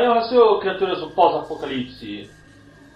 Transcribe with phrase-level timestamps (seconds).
[0.00, 2.30] Annyeonghaseyo, criaturas do pós-apocalipse.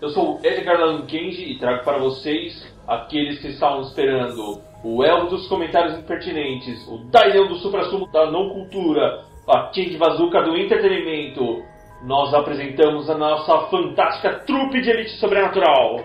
[0.01, 5.29] Eu sou Edgar Allan Kenji e trago para vocês aqueles que estavam esperando o Elmo
[5.29, 11.63] dos comentários impertinentes, o Daideu do supra-sumo da não cultura, a King Bazooka do entretenimento.
[12.05, 16.01] Nós apresentamos a nossa fantástica trupe de elite sobrenatural.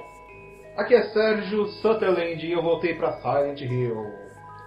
[0.76, 4.04] Aqui é Sérgio Sutherland e eu voltei pra Silent Hill.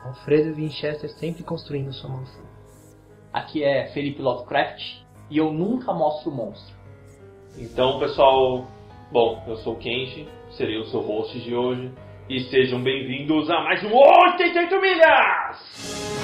[0.06, 2.44] Alfredo Winchester sempre construindo sua mansão.
[3.34, 5.01] Aqui é Felipe Lovecraft
[5.32, 6.76] e eu nunca mostro o monstro.
[7.56, 8.66] Então, pessoal,
[9.10, 11.90] bom, eu sou o Kenji, serei o seu host de hoje.
[12.28, 16.22] E sejam bem-vindos a mais um 88 Milhas!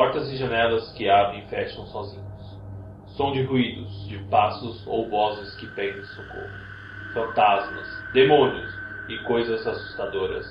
[0.00, 2.58] Portas e janelas que abrem e fecham sozinhos.
[3.18, 6.48] Som de ruídos, de passos ou vozes que pedem socorro.
[7.12, 8.72] Fantasmas, demônios
[9.10, 10.46] e coisas assustadoras.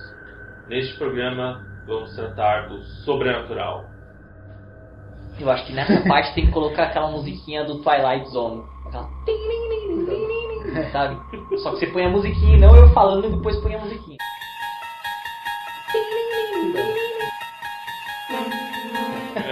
[0.67, 3.85] Neste programa vamos tratar do sobrenatural.
[5.39, 8.61] Eu acho que nessa parte tem que colocar aquela musiquinha do Twilight Zone.
[8.85, 9.09] Aquela...
[10.93, 11.17] Sabe?
[11.57, 14.17] Só que você põe a musiquinha e não eu falando e depois põe a musiquinha.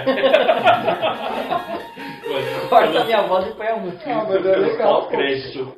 [2.70, 4.14] Corta a minha voz e põe a música.
[4.14, 5.74] Ah, mas é legal, crédito.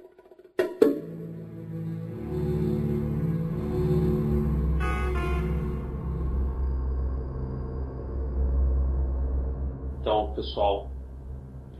[10.01, 10.89] Então, pessoal,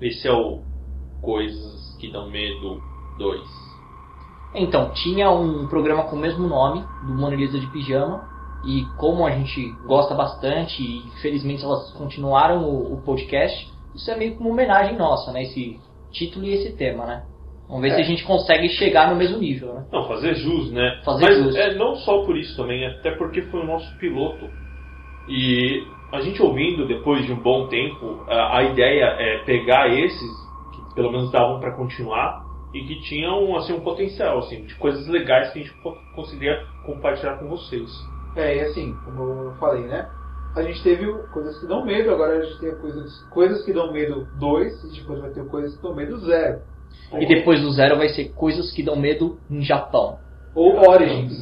[0.02, 0.62] esse é o
[1.22, 2.81] Coisas que Dão Medo
[3.18, 3.42] 2.
[4.56, 8.29] Então, tinha um programa com o mesmo nome, do Mona Lisa de Pijama,
[8.66, 14.18] e como a gente gosta bastante, e infelizmente elas continuaram o, o podcast, isso é
[14.18, 15.44] meio que uma homenagem nossa, né?
[15.44, 15.80] Esse
[16.12, 17.24] título e esse tema, né?
[17.68, 17.96] Vamos ver É.
[17.96, 19.86] se a gente consegue chegar no mesmo nível, né?
[19.92, 21.00] Não, fazer jus, né?
[21.06, 21.56] Fazer Mas jus.
[21.56, 24.50] é não só por isso também, até porque foi o nosso piloto.
[25.28, 30.31] E a gente ouvindo depois de um bom tempo, a, a ideia é pegar esses
[30.74, 32.44] que pelo menos davam para continuar
[32.74, 35.74] e que tinham assim um potencial assim de coisas legais que a gente
[36.16, 37.90] conseguiria compartilhar com vocês.
[38.36, 40.08] É, e assim, como eu falei, né?
[40.56, 43.74] A gente teve o coisas que dão medo, agora a gente tem coisas, coisas que
[43.74, 46.62] dão medo 2 e depois vai ter coisas que dão medo 0.
[47.14, 50.20] E depois do zero vai ser coisas que dão medo em Japão.
[50.54, 51.42] Ou Origins.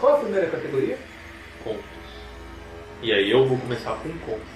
[0.00, 0.95] Qual a primeira categoria?
[3.06, 4.48] E aí eu vou começar com contos.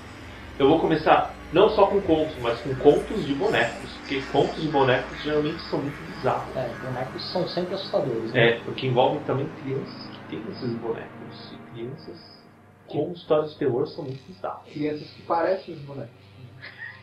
[0.58, 4.66] Eu vou começar não só com contos, mas com contos de bonecos, porque contos de
[4.66, 6.56] bonecos geralmente são muito bizarros.
[6.56, 8.32] É, bonecos são sempre assustadores.
[8.32, 8.48] Né?
[8.48, 11.52] É, porque envolvem também crianças que têm esses bonecos.
[11.52, 12.44] E crianças
[12.88, 14.64] com histórias de terror são muito bizarras.
[14.64, 16.10] Crianças que parecem os bonecos.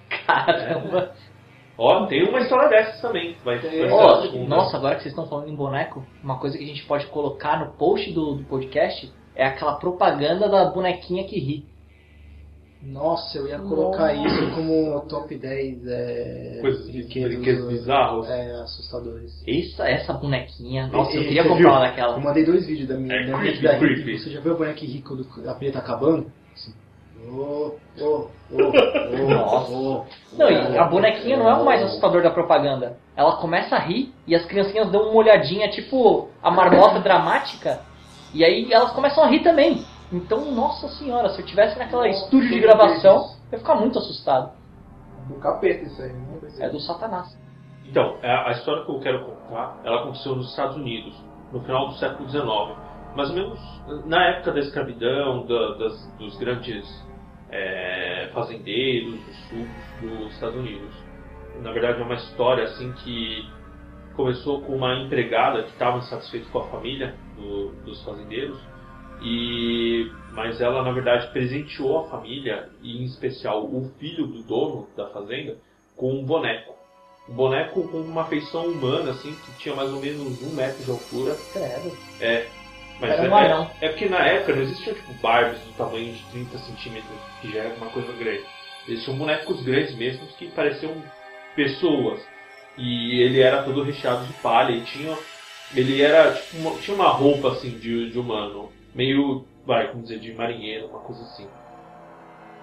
[0.28, 1.16] Caramba.
[1.78, 3.38] Ó, tem uma história dessas também.
[3.46, 3.72] Vai, vai
[4.22, 4.50] segunda.
[4.53, 7.58] nossa, agora que vocês estão falando em boneco, uma coisa que a gente pode colocar
[7.58, 11.65] no post do, do podcast é aquela propaganda da bonequinha que ri.
[12.83, 18.29] Nossa, eu ia colocar isso como top 10 é, Coisas de brinquedos bizarros.
[18.29, 19.33] é, assustadores.
[19.47, 22.13] Essa, essa bonequinha, nossa, eu E- e queria comprar uma daquela.
[22.15, 24.19] Eu mandei dois vídeos da minha, É da minha creepy, da creepy.
[24.19, 26.31] Você já viu a boneca Rick quando a pilha tá acabando?
[26.53, 26.73] Assim.
[27.27, 29.71] Ô, ô, ô, ô, Nossa.
[29.71, 30.05] ô.
[30.37, 32.95] Não, e a bonequinha não é o mais assustador da propaganda.
[33.15, 37.81] Ela começa a rir e as criancinhas dão uma olhadinha, tipo a marmota dramática,
[38.37, 39.84] e aí elas começam a rir também.
[40.11, 44.51] Então, nossa senhora, se eu tivesse naquela estúdio de gravação, eu ia ficar muito assustado.
[45.28, 46.39] Do capeta isso aí, né?
[46.59, 47.37] É do Satanás.
[47.85, 51.13] Então, a, a história que eu quero contar, ela aconteceu nos Estados Unidos,
[51.51, 52.45] no final do século XIX.
[53.16, 53.59] Mais ou menos
[54.05, 57.05] na época da escravidão, da- das- dos grandes
[57.49, 59.67] é, fazendeiros, do sul
[60.01, 60.93] dos Estados Unidos.
[61.61, 63.49] Na verdade, é uma história assim que
[64.16, 68.57] começou com uma empregada que estava insatisfeita com a família do- dos fazendeiros.
[69.22, 74.87] E mas ela na verdade presenteou a família e em especial o filho do dono
[74.95, 75.57] da fazenda
[75.95, 76.75] com um boneco.
[77.28, 80.91] Um boneco com uma feição humana assim que tinha mais ou menos um metro de
[80.91, 81.35] altura.
[81.51, 81.97] Credo.
[83.01, 83.72] mas Era é, um anão.
[83.81, 87.51] é, é porque na época não existiam tipo Barbies do tamanho de 30 centímetros que
[87.51, 88.45] já era uma coisa grande.
[88.87, 90.93] Existiam bonecos grandes mesmo que pareciam
[91.55, 92.22] pessoas.
[92.78, 95.17] E ele era todo recheado de palha e tinha
[95.73, 100.19] ele era tipo, uma- tinha uma roupa assim de, de humano, meio, vai, como dizer,
[100.19, 101.47] de marinheiro, uma coisa assim.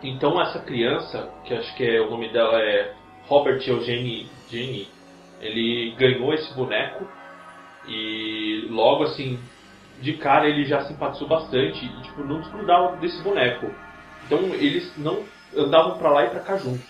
[0.03, 2.95] Então essa criança, que acho que é, o nome dela é
[3.27, 4.87] Robert Eugene Jenny,
[5.41, 7.06] ele ganhou esse boneco
[7.89, 9.39] e logo assim,
[10.03, 13.67] de cara ele já simpatizou bastante e tipo, não desgrudava desse boneco.
[14.27, 15.25] Então eles não
[15.56, 16.89] andavam pra lá e pra cá juntos.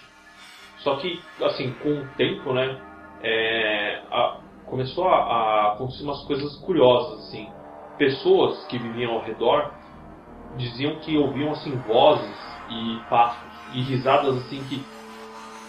[0.79, 2.81] Só que, assim, com o tempo, né,
[3.23, 7.49] é, a- começou a, a acontecer umas coisas curiosas, assim.
[7.97, 9.73] Pessoas que viviam ao redor
[10.57, 12.37] diziam que ouviam, assim, vozes
[12.71, 14.85] e passos e risadas, assim, que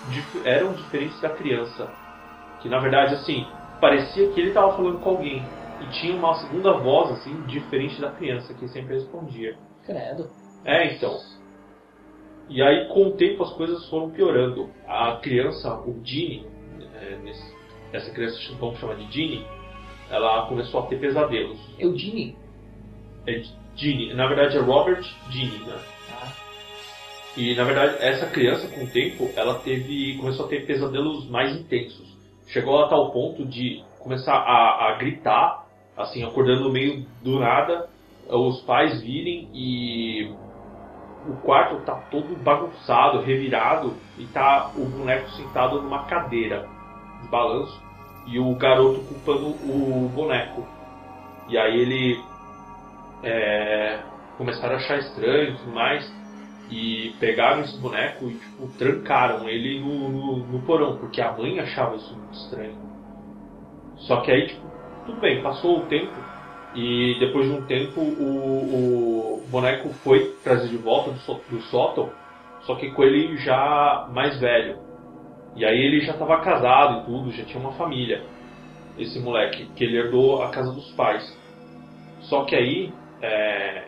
[0.10, 1.94] dif- eram diferentes da criança.
[2.62, 3.46] Que, na verdade, assim,
[3.80, 5.44] parecia que ele estava falando com alguém.
[5.82, 9.58] E tinha uma segunda voz, assim, diferente da criança, que sempre respondia.
[9.86, 10.30] Credo.
[10.64, 11.18] É, então.
[12.50, 14.70] E aí, com o tempo, as coisas foram piorando.
[14.88, 16.46] A criança, o Ginny,
[17.02, 17.55] é, nesse-
[17.96, 19.46] essa criança, vamos chamar de Ginny,
[20.10, 21.60] ela começou a ter pesadelos.
[21.80, 22.36] Eudine.
[23.28, 23.42] É
[23.76, 25.78] Ginny, na verdade é Robert Ginny, né?
[26.12, 26.32] Ah,
[27.36, 31.56] E na verdade, essa criança, com o tempo, ela teve, começou a ter pesadelos mais
[31.56, 32.16] intensos.
[32.48, 35.66] Chegou a tal ponto de começar a, a gritar,
[35.98, 37.90] assim, acordando no meio do nada,
[38.30, 40.32] os pais virem e
[41.28, 46.68] o quarto tá todo bagunçado, revirado, e tá o boneco sentado numa cadeira
[47.22, 47.85] de balanço
[48.26, 50.68] e o garoto culpando o boneco.
[51.48, 52.20] E aí ele
[53.24, 54.00] é,
[54.38, 56.26] começaram a achar estranho e tudo mais.
[56.70, 61.60] E pegaram esse boneco e tipo, trancaram ele no, no, no porão, porque a mãe
[61.60, 62.76] achava isso muito estranho.
[63.98, 64.66] Só que aí, tipo,
[65.06, 66.16] tudo bem, passou o tempo
[66.74, 72.10] e depois de um tempo o, o boneco foi trazido de volta do, do sótão,
[72.62, 74.80] só que com ele já mais velho.
[75.56, 78.24] E aí ele já estava casado e tudo, já tinha uma família.
[78.98, 81.24] Esse moleque, que ele herdou a casa dos pais.
[82.22, 83.84] Só que aí é,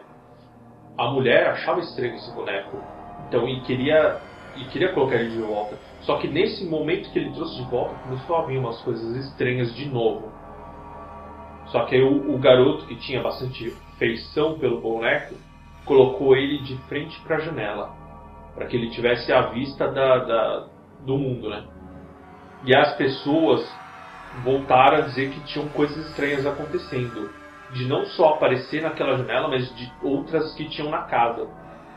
[0.98, 2.78] a mulher achava estranho esse boneco.
[3.28, 4.22] Então e queria
[4.56, 5.78] e queria colocar ele de volta.
[6.02, 9.74] Só que nesse momento que ele trouxe de volta, começou a vir umas coisas estranhas
[9.76, 10.32] de novo.
[11.68, 13.70] Só que aí o, o garoto que tinha bastante
[14.00, 15.36] feição pelo boneco
[15.86, 17.92] colocou ele de frente para a janela,
[18.56, 20.68] para que ele tivesse a vista da, da-
[21.06, 21.64] do mundo, né?
[22.66, 23.68] E as pessoas
[24.44, 27.30] voltaram a dizer que tinham coisas estranhas acontecendo,
[27.72, 31.48] de não só aparecer naquela janela, mas de outras que tinham na casa.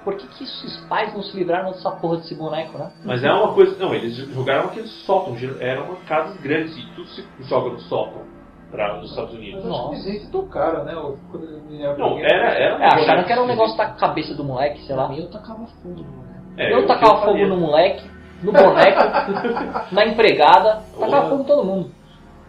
[0.05, 2.91] Por que, que esses pais não se livraram dessa porra desse boneco, né?
[3.05, 3.77] Mas é uma coisa.
[3.79, 5.37] Não, eles jogaram aquele sótão.
[5.61, 8.23] Eram casas grandes e tudo se joga no sótão
[8.71, 9.67] pra, nos Estados Mas Unidos.
[9.67, 10.95] acho que eles tocaram, né?
[10.95, 12.49] Não, era.
[12.49, 15.13] era É, acharam que era um negócio da cabeça do moleque, sei lá.
[15.15, 16.43] Eu tacava fogo, né?
[16.57, 18.09] É, eu o tacava fogo no moleque,
[18.43, 19.01] no boneco,
[19.93, 21.29] na empregada, Porra.
[21.29, 21.91] fogo todo mundo.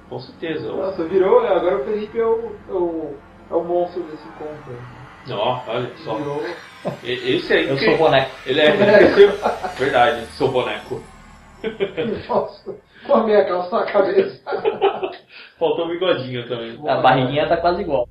[0.10, 0.72] Com certeza.
[0.72, 1.40] Nossa, virou.
[1.40, 3.16] Agora o Felipe é o, é o,
[3.50, 4.78] é o monstro desse encontro.
[5.28, 6.16] Não, olha só.
[6.16, 6.44] Virou.
[7.04, 7.70] Esse aí.
[7.70, 8.32] Eu sou o boneco.
[8.46, 8.72] Ele é.
[9.80, 11.02] Verdade, seu boneco.
[12.28, 14.42] Nossa, com a meia calça na cabeça.
[15.60, 16.78] Faltou um bigodinho também.
[16.88, 18.08] A barriguinha tá quase igual.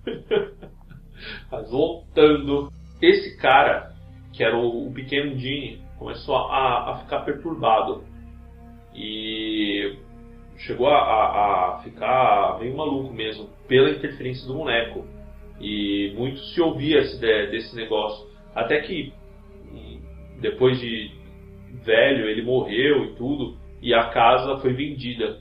[1.50, 3.93] Mas voltando, esse cara,
[4.33, 8.02] que era o, o pequeno Gene, começou a, a ficar perturbado.
[8.95, 9.97] E
[10.57, 15.07] chegou a, a- a ficar meio maluco mesmo, pela interferência do boneco.
[15.61, 18.26] E muito se ouvia desse negócio.
[18.54, 19.12] Até que,
[19.71, 20.00] hum,
[20.40, 21.11] depois de
[21.85, 25.38] velho, ele morreu e tudo, e a casa foi vendida.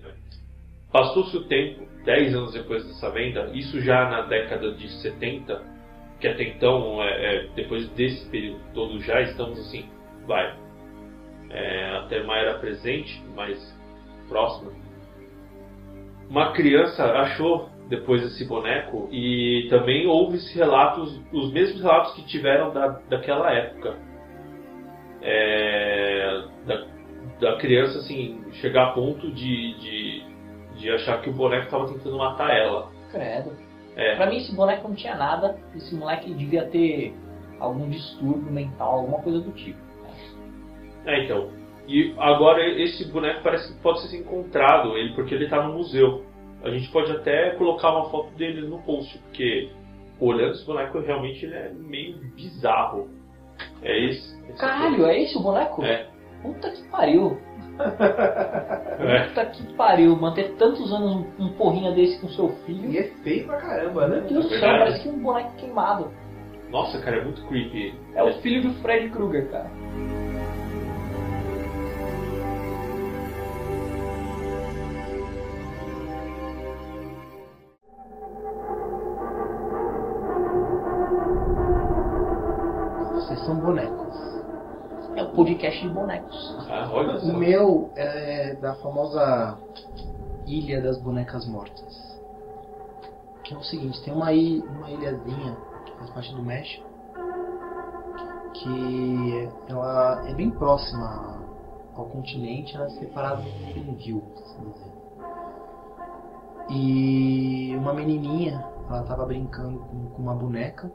[0.92, 5.62] Passou-se o tempo, 10 anos depois dessa venda, isso já na década de 70,
[6.20, 9.86] que até então, é, é, depois desse período todo, já estamos assim,
[10.30, 10.56] vai,
[11.50, 13.60] é, até uma era presente, mais
[14.30, 14.72] próxima.
[16.30, 22.72] Uma criança achou depois esse boneco e também houve-se relatos, os mesmos relatos que tiveram
[22.72, 23.98] da, daquela época.
[25.22, 26.86] É, da,
[27.42, 30.24] da criança assim chegar a ponto de, de,
[30.78, 32.92] de achar que o boneco estava tentando matar ela.
[33.12, 33.52] Credo.
[33.96, 34.16] É.
[34.16, 37.16] Pra mim esse boneco não tinha nada, esse moleque devia ter
[37.60, 39.89] algum distúrbio mental, alguma coisa do tipo.
[41.10, 41.50] É, então.
[41.88, 46.24] E agora esse boneco parece que pode ser encontrado, ele porque ele está no museu.
[46.64, 49.72] A gente pode até colocar uma foto dele no post, porque
[50.20, 53.10] olhando esse boneco realmente ele é meio bizarro.
[53.82, 54.40] É esse.
[54.50, 55.84] esse Caralho, é esse o boneco?
[55.84, 56.08] É.
[56.44, 57.38] Puta que pariu.
[59.00, 59.28] É.
[59.28, 60.16] Puta que pariu.
[60.16, 62.92] Manter tantos anos um, um porrinha desse com seu filho.
[62.92, 64.18] E é feio pra caramba, né?
[64.18, 64.80] Meu Deus do céu, verdade.
[64.80, 66.12] parece que um boneco queimado.
[66.70, 67.96] Nossa, cara, é muito creepy.
[68.14, 69.72] É o filho do Fred Krueger, cara.
[85.40, 86.58] Podcast de bonecos.
[86.70, 87.34] Ah, olha O só.
[87.38, 89.58] meu é da famosa
[90.46, 92.20] Ilha das Bonecas Mortas.
[93.44, 96.88] Que é o seguinte, tem uma, ilha, uma ilhazinha que faz parte do México
[98.54, 101.40] que ela é bem próxima
[101.96, 104.92] ao continente, ela é separada por um rio, assim dizer.
[106.70, 110.92] E uma menininha, ela estava brincando com, com uma boneca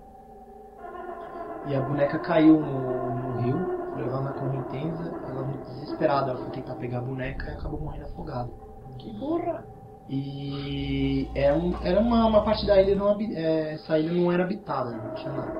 [1.67, 6.77] e a boneca caiu no, no rio, levada na correnteza, ela desesperada, ela foi tentar
[6.77, 8.53] pegar a boneca e acabou morrendo afogada.
[8.99, 9.67] Que burra.
[10.09, 14.45] E era, um- era uma, uma parte da ilha, não, é, essa ilha não era
[14.45, 15.57] habitada, não tinha nada.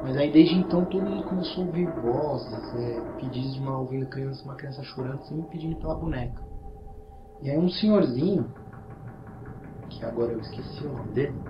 [0.00, 4.08] Mas aí desde então todo mundo começou a ouvir vozes, é, pedidos de uma ouvindo
[4.08, 6.42] criança, uma criança chorando, sempre pedindo pela boneca.
[7.42, 8.54] E aí um senhorzinho,
[9.88, 11.40] que agora eu esqueci o nome dele,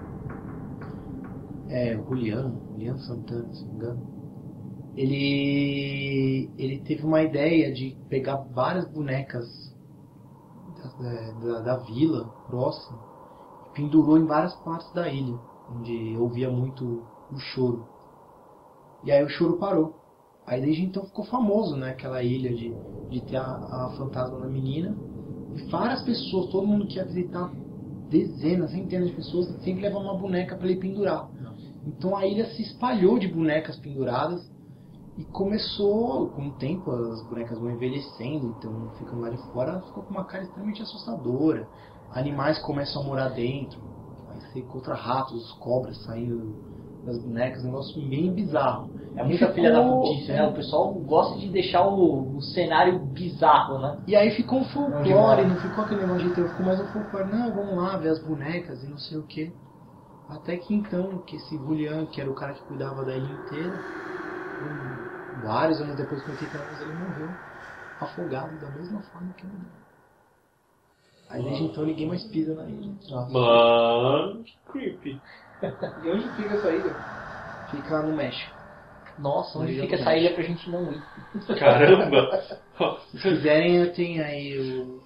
[1.69, 4.12] é Juliano, Juliano Santana, se não me engano.
[4.97, 9.47] Ele, ele teve uma ideia de pegar várias bonecas
[11.01, 12.99] da, da, da vila próxima
[13.67, 15.39] e pendurou em várias partes da ilha,
[15.71, 17.87] onde ouvia muito o choro.
[19.05, 19.95] E aí o choro parou.
[20.47, 22.75] Aí desde então ficou famoso, né, aquela ilha de,
[23.09, 24.95] de ter a, a fantasma da menina.
[25.55, 27.51] E várias pessoas, todo mundo que ia visitar,
[28.11, 31.31] dezenas, centenas de pessoas, sempre levavam uma boneca para ele pendurar.
[31.87, 34.52] Então a ilha se espalhou de bonecas penduradas
[35.17, 40.05] e começou, com o tempo, as bonecas vão envelhecendo, então ficando lá de fora, ficou
[40.05, 41.69] com uma cara extremamente assustadora.
[42.11, 43.79] Animais começam a morar dentro,
[44.29, 46.57] aí você encontra ratos, cobras saindo
[47.05, 48.91] das bonecas, um negócio bem bizarro.
[49.15, 50.47] É muita Ficou- filha da putice, né?
[50.47, 54.03] O pessoal gosta de deixar o, o cenário bizarro, né?
[54.07, 57.31] E aí ficou um folclore, não ficou aquele negócio de terror, ficou mais um folclore,
[57.31, 59.53] não, vamos lá ver as bonecas e não sei o que.
[60.29, 63.85] Até que então, que esse Julian, que era o cara que cuidava da ilha inteira,
[65.43, 67.29] vários anos depois, com 80 anos, ele morreu
[68.01, 69.83] afogado da mesma forma que ele morreu.
[71.31, 72.93] Aí desde então ninguém mais pisa na ilha.
[73.31, 75.21] Mano, que creepy.
[75.63, 76.95] E onde fica essa ilha?
[77.71, 78.55] Fica no México.
[79.19, 81.03] Nossa, onde fica essa ilha pra gente não ir?
[81.59, 82.43] Caramba!
[83.13, 85.01] Se quiserem, eu tenho aí o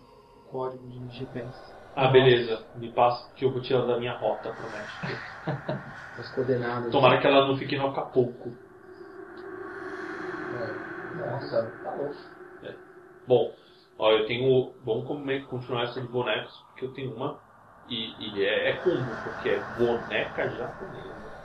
[0.50, 1.56] código de GPS.
[1.94, 2.64] ah, beleza.
[2.76, 5.06] Me passa que eu vou tirar da minha rota pro México.
[6.18, 6.90] As coordenadas.
[6.90, 8.52] Tomara que ela não fique no Acapulco.
[11.14, 12.16] Nossa, tá louco.
[13.26, 13.52] Bom,
[13.98, 14.74] ó, eu tenho.
[14.84, 15.06] Vamos
[15.48, 17.40] continuar essa de bonecos, porque eu tenho uma.
[17.88, 21.36] E, e é, é comum, porque é boneca japonesa.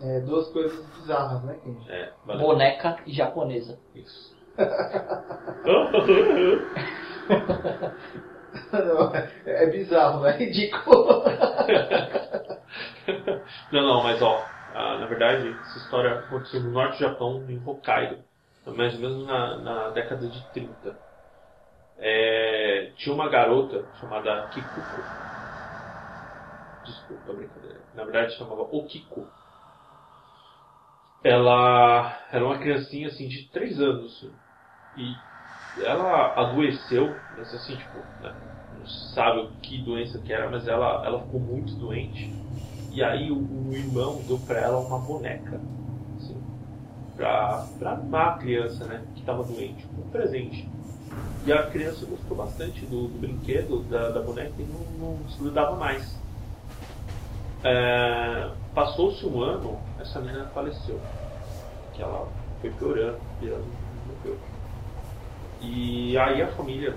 [0.00, 1.90] É, duas coisas bizarras, né, Kenji?
[1.90, 2.46] É, valeu.
[2.46, 3.78] Boneca e japonesa.
[3.94, 4.36] Isso.
[8.72, 11.22] Não, é, é bizarro, é ridículo.
[13.72, 17.62] não, não, mas ó, ah, na verdade, essa história aconteceu no norte do Japão, em
[17.64, 18.24] Hokkaido,
[18.66, 21.00] mais ou menos na, na década de 30.
[21.96, 25.12] É, tinha uma garota chamada Kikuko.
[26.84, 27.86] Desculpa brincadeira.
[27.92, 29.32] Na verdade chamava Okiko.
[31.22, 34.20] Ela era uma criancinha assim de 3 anos.
[34.94, 35.24] E
[35.76, 38.36] ela adoeceu, mas assim, tipo, né,
[38.70, 42.36] não sabe o que doença que era, mas ela, ela ficou muito doente.
[42.98, 45.60] E aí o, o irmão deu pra ela uma boneca,
[46.16, 46.34] assim,
[47.14, 50.68] pra, pra animar a criança, né, que tava doente, um presente.
[51.46, 55.38] E a criança gostou bastante do, do brinquedo, da, da boneca, e não, não se
[55.38, 56.20] grudava mais.
[57.62, 60.98] É, Passou-se um ano, essa menina faleceu.
[61.92, 62.26] Que ela
[62.60, 63.66] foi piorando, piorando,
[64.08, 64.36] morreu.
[65.60, 66.96] E aí a família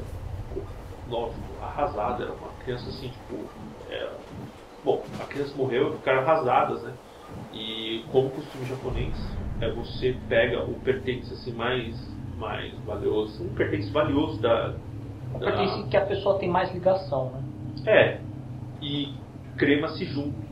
[1.07, 2.23] lógico, arrasada.
[2.23, 3.35] Era uma criança assim, tipo.
[4.83, 6.99] Bom, a criança morreu, ficaram arrasadas, né?
[7.51, 9.17] E como costume japonês,
[9.59, 11.97] é você pega o pertence assim mais,
[12.35, 14.81] mais valioso, um pertence valioso da.
[15.33, 17.45] É Pertence que a pessoa tem mais ligação, né?
[17.85, 18.25] É,
[18.81, 19.25] e
[19.57, 20.47] crema-se junto.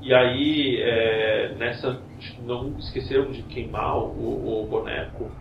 [0.00, 2.06] E aí, é, nessa,
[2.38, 5.38] não esqueceram de queimar o, o boneco.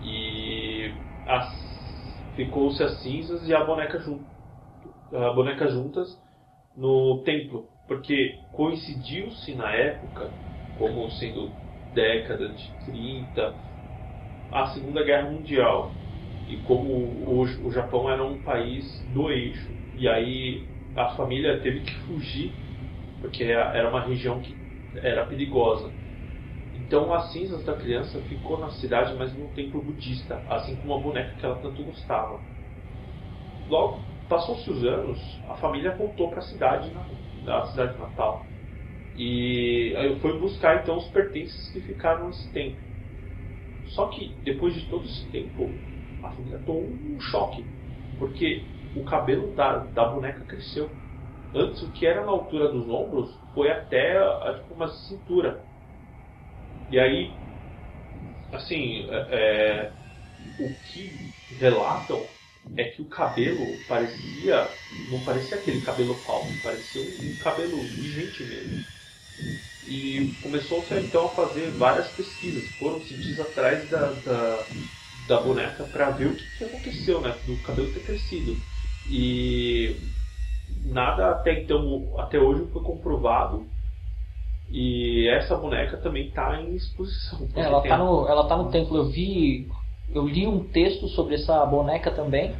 [0.00, 4.31] E as- ficou-se as cinzas e a boneca junto,
[5.12, 6.20] a boneca juntas
[6.74, 10.36] no templo, porque coincidiu-se na época,
[10.74, 13.58] como sendo década de 30,
[14.50, 16.00] a Segunda Guerra Mundial.
[16.46, 21.82] E como o, o Japão era um país do eixo, e aí a família teve
[21.82, 22.60] que fugir,
[23.20, 24.60] porque era uma região que
[24.94, 25.96] era perigosa.
[26.72, 31.00] Então as cinzas da criança ficou na cidade, mas num templo budista, assim como a
[31.00, 32.44] boneca que ela tanto gostava.
[33.66, 36.90] Logo, passou-se os anos, a família voltou para a cidade,
[37.42, 38.46] na cidade natal.
[39.14, 42.80] E eu fui buscar então os pertences que ficaram nesse tempo.
[43.94, 45.78] Só que depois de todo esse tempo,
[46.22, 47.66] a família tomou um choque.
[48.18, 48.64] Porque
[48.94, 50.90] o cabelo da, da boneca cresceu.
[51.54, 54.14] Antes, o que era na altura dos ombros foi até
[54.60, 55.62] tipo, uma cintura.
[56.88, 57.38] E aí,
[58.52, 59.92] assim, é, é,
[60.58, 62.26] o que relatam
[62.76, 64.68] é que o cabelo parecia.
[65.10, 68.84] Não parecia aquele cabelo falso, parecia um, cabelo de gente mesmo.
[69.86, 72.64] E começou-se então a fazer várias pesquisas.
[72.76, 74.66] Foram cientistas atrás da, da,
[75.28, 77.34] da boneca para ver o que, que aconteceu, né?
[77.46, 78.56] Do cabelo ter crescido.
[79.10, 79.96] E
[80.84, 83.66] nada até então, até hoje foi comprovado.
[84.70, 87.46] E essa boneca também está em exposição.
[87.54, 88.96] É, ela está no, ela tá no templo.
[88.96, 89.68] Eu vi,
[90.14, 92.56] eu li um texto sobre essa boneca também.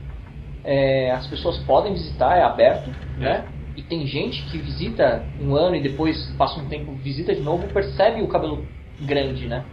[0.65, 3.21] É, as pessoas podem visitar, é aberto, É.
[3.21, 3.49] né?
[3.75, 7.73] E tem gente que visita um ano e depois passa um tempo, visita de novo,
[7.73, 8.69] percebe o cabelo
[9.01, 9.65] grande, né?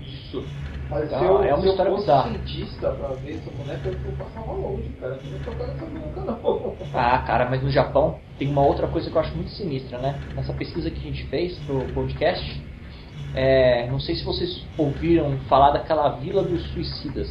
[0.00, 0.48] Isso.
[0.88, 2.30] Mas Então, se eu, é uma se eu história fosse bizarra.
[2.30, 5.20] cientista pra ver essa boneca, eu passava longe, cara.
[5.22, 6.78] Eu não tocava essa boneca, não.
[6.94, 10.22] Ah, cara, mas no Japão tem uma outra coisa que eu acho muito sinistra, né?
[10.34, 12.67] Nessa pesquisa que a gente fez pro podcast,
[13.34, 17.28] é, não sei se vocês ouviram falar daquela Vila dos Suicidas.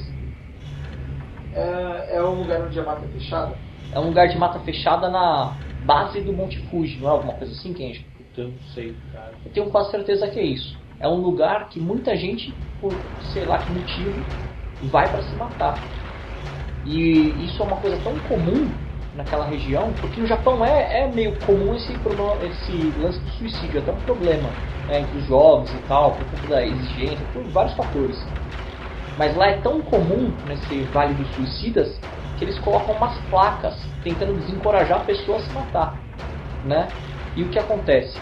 [1.54, 3.56] É, é um lugar onde a mata é fechada.
[3.92, 7.54] É um lugar de mata fechada na base do Monte Fuji, não é alguma coisa
[7.54, 8.06] assim, Kenji?
[8.32, 9.34] Então, não sei, cara.
[9.44, 10.78] Eu tenho quase certeza que é isso.
[11.00, 12.92] É um lugar que muita gente, por
[13.34, 14.24] sei lá que motivo,
[14.92, 15.88] vai para se matar.
[16.86, 18.87] E isso é uma coisa tão comum
[19.18, 23.80] naquela região, porque no Japão é, é meio comum esse, problema, esse lance do suicídio,
[23.80, 24.50] até um problema
[24.88, 28.24] né, entre os jovens e tal, por conta da exigência, por vários fatores.
[29.18, 32.00] Mas lá é tão comum nesse Vale dos Suicidas
[32.38, 35.98] que eles colocam umas placas tentando desencorajar a pessoa a se matar,
[36.64, 36.88] né?
[37.36, 38.16] E o que acontece?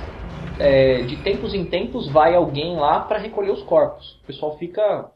[0.57, 4.17] É, de tempos em tempos vai alguém lá para recolher os corpos.
[4.23, 5.11] O pessoal fica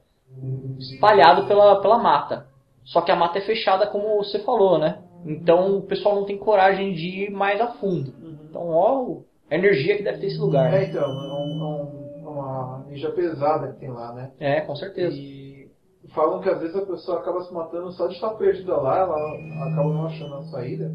[0.77, 2.47] espalhado pela, pela mata.
[2.83, 4.99] Só que a mata é fechada, como você falou, né?
[5.25, 8.13] Então o pessoal não tem coragem de ir mais a fundo.
[8.49, 9.17] Então, ó,
[9.49, 10.67] a energia que deve ter esse lugar.
[10.73, 10.85] É, né?
[10.89, 14.31] então, é um- é um- uma ninja pesada que tem lá, né?
[14.39, 15.15] É, com certeza.
[15.15, 15.69] E
[16.13, 19.15] falam que às vezes a pessoa acaba se matando só de estar perdida lá, ela
[19.71, 20.91] acaba não achando a saída,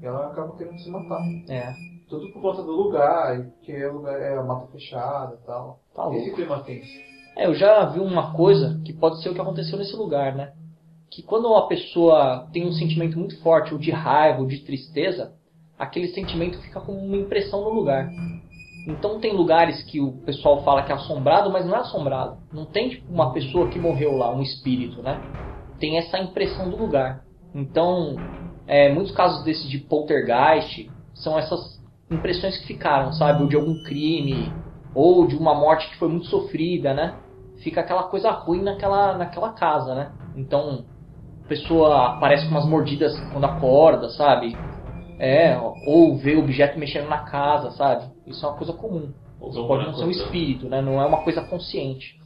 [0.00, 1.20] e ela acaba querendo se matar.
[1.48, 1.72] É,
[2.08, 5.80] Tudo por conta do lugar, e que é, lugar, é a mata fechada e tal.
[5.94, 6.18] tá louco.
[6.18, 6.90] Esse clima tenso.
[7.36, 10.52] É, eu já vi uma coisa que pode ser o que aconteceu nesse lugar, né?
[11.14, 15.34] Que quando uma pessoa tem um sentimento muito forte, ou de raiva, ou de tristeza,
[15.78, 18.10] aquele sentimento fica com uma impressão no lugar.
[18.88, 22.38] Então tem lugares que o pessoal fala que é assombrado, mas não é assombrado.
[22.50, 25.20] Não tem tipo uma pessoa que morreu lá, um espírito, né?
[25.78, 27.24] Tem essa impressão do lugar.
[27.54, 28.16] Então,
[28.66, 31.78] é, muitos casos desses de poltergeist são essas
[32.10, 33.42] impressões que ficaram, sabe?
[33.42, 34.50] Ou de algum crime,
[34.94, 37.16] ou de uma morte que foi muito sofrida, né?
[37.62, 40.12] Fica aquela coisa ruim naquela, naquela casa, né?
[40.34, 40.86] Então,
[41.44, 44.56] a pessoa aparece com umas mordidas quando acorda, sabe?
[45.18, 48.06] É, ou vê objeto mexendo na casa, sabe?
[48.26, 49.12] Isso é uma coisa comum.
[49.40, 50.80] Ou Isso não pode não ser um espírito, né?
[50.80, 52.18] Não é uma coisa consciente.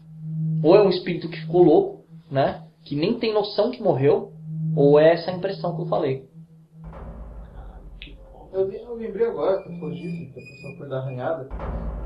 [0.62, 2.62] Ou é um espírito que ficou louco, né?
[2.84, 4.32] Que nem tem noção que morreu,
[4.76, 6.28] ou é essa impressão que eu falei.
[8.52, 11.48] Eu, eu lembrei agora, que falou disso, que a pessoa foi dar arranhada.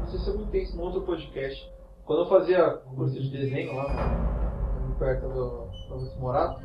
[0.00, 1.70] Não sei se eu contei isso no outro podcast.
[2.04, 4.40] Quando eu fazia curso de desenho lá
[5.00, 6.60] perto do Francisco Morato,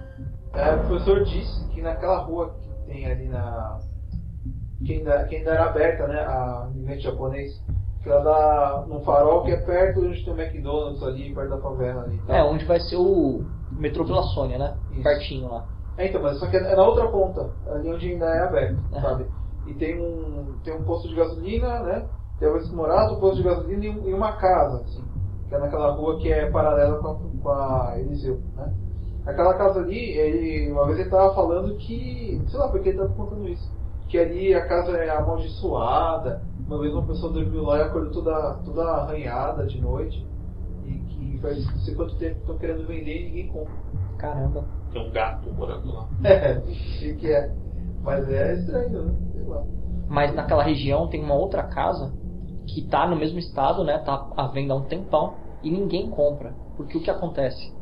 [0.55, 3.79] é, o professor disse que naquela rua que tem ali na.
[4.85, 6.19] que ainda, que ainda era aberta, né?
[6.19, 7.63] A imigrante japonês.
[8.01, 11.57] Que ela dá num farol que é perto onde tem o McDonald's ali, perto da
[11.57, 12.21] favela ali.
[12.27, 14.77] É, onde vai ser o metrô Vila Sônia, né?
[14.91, 15.03] Isso.
[15.03, 15.65] Pertinho lá.
[15.97, 19.01] É, então, mas só que é na outra ponta, ali onde ainda é aberto, Aham.
[19.01, 19.25] sabe?
[19.65, 22.07] E tem um, tem um posto de gasolina, né?
[22.37, 25.03] Tem o Morato, um posto de gasolina e, e uma casa, assim.
[25.47, 28.73] Que é naquela rua que é paralela com a, com a Eliseu, né?
[29.25, 33.13] Aquela casa ali, ele, uma vez ele tava falando que, sei lá, porque ele tava
[33.13, 33.71] contando isso,
[34.07, 38.53] que ali a casa é amaldiçoada, uma vez uma pessoa dormiu lá e acordou toda,
[38.63, 40.25] toda arranhada de noite,
[40.85, 43.73] e que faz não sei quanto tempo estão querendo vender e ninguém compra.
[44.17, 44.65] Caramba.
[44.91, 46.07] Tem um gato morando lá.
[46.23, 47.51] É, o que é.
[48.03, 49.15] Mas é estranho, né?
[49.33, 49.63] Sei lá.
[50.07, 52.13] Mas naquela região tem uma outra casa
[52.67, 53.97] que tá no mesmo estado, né?
[53.99, 55.33] Tá à venda há um tempão
[55.63, 56.53] e ninguém compra.
[56.77, 57.74] Porque o que acontece?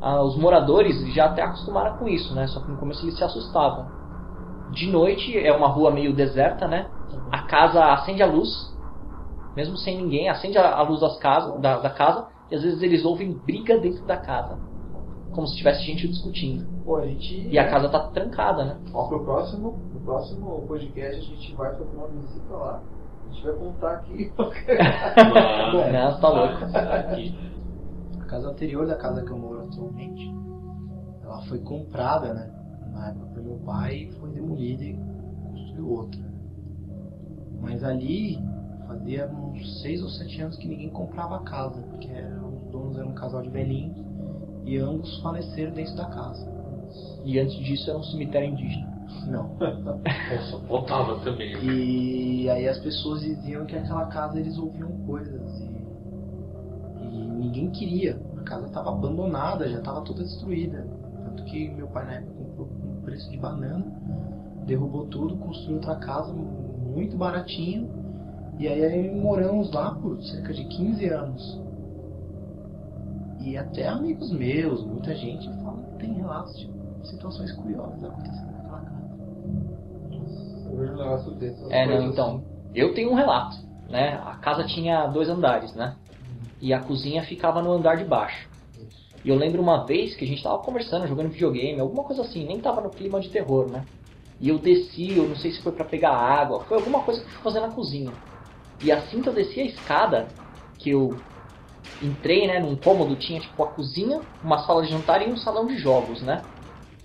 [0.00, 2.46] Ah, os moradores já até acostumaram com isso, né?
[2.46, 3.86] Só que no começo eles se assustavam.
[4.70, 6.88] De noite é uma rua meio deserta, né?
[7.32, 8.48] A casa acende a luz,
[9.54, 13.04] mesmo sem ninguém, acende a luz das casas, da, da casa e às vezes eles
[13.04, 14.58] ouvem briga dentro da casa.
[15.32, 16.66] Como se tivesse gente discutindo.
[16.84, 17.48] Pô, a gente.
[17.48, 18.78] E a casa tá trancada, né?
[18.94, 22.80] Ó, pro próximo, pro próximo podcast a gente vai fazer uma visita lá.
[23.28, 24.32] A gente vai contar aqui.
[25.92, 26.64] Não, tá louco.
[26.74, 27.55] Aqui.
[28.26, 30.28] A casa anterior da casa que eu moro atualmente,
[31.22, 32.52] ela foi comprada, né?
[32.92, 34.98] Na época pelo meu pai e foi demolida e
[35.44, 36.20] construiu outra.
[37.60, 38.36] Mas ali
[38.88, 43.10] fazia uns seis ou sete anos que ninguém comprava a casa, porque os donos eram
[43.10, 43.96] um casal de velhinhos
[44.64, 46.44] e ambos faleceram dentro da casa.
[47.24, 48.92] E antes disso era um cemitério indígena.
[49.28, 49.54] Não.
[50.34, 51.56] Nossa, botava também.
[51.62, 55.65] E aí as pessoas diziam que aquela casa eles ouviam coisas
[57.46, 58.20] ninguém queria.
[58.36, 60.86] A casa estava abandonada, já estava toda destruída.
[61.24, 63.84] Tanto que meu pai na época comprou com um preço de banana,
[64.66, 67.88] derrubou tudo, construiu outra casa muito baratinho.
[68.58, 71.60] E aí, aí moramos lá por cerca de 15 anos.
[73.40, 78.80] E até amigos meus, muita gente fala que tem relatos de situações curiosas acontecendo naquela
[78.80, 79.06] casa.
[80.70, 81.60] Eu vejo um negócio desse.
[81.60, 82.42] essas É, não, então.
[82.74, 83.56] Eu tenho um relato,
[83.88, 84.14] né?
[84.24, 85.96] A casa tinha dois andares, né?
[86.60, 88.48] E a cozinha ficava no andar de baixo.
[89.24, 92.46] E eu lembro uma vez que a gente tava conversando, jogando videogame, alguma coisa assim,
[92.46, 93.84] nem tava no clima de terror, né?
[94.40, 97.26] E eu desci, eu não sei se foi pra pegar água, foi alguma coisa que
[97.26, 98.12] eu fui fazer na cozinha.
[98.80, 100.28] E assim que eu desci a escada,
[100.78, 101.16] que eu
[102.00, 105.66] entrei, né, num cômodo, tinha tipo a cozinha, uma sala de jantar e um salão
[105.66, 106.44] de jogos, né?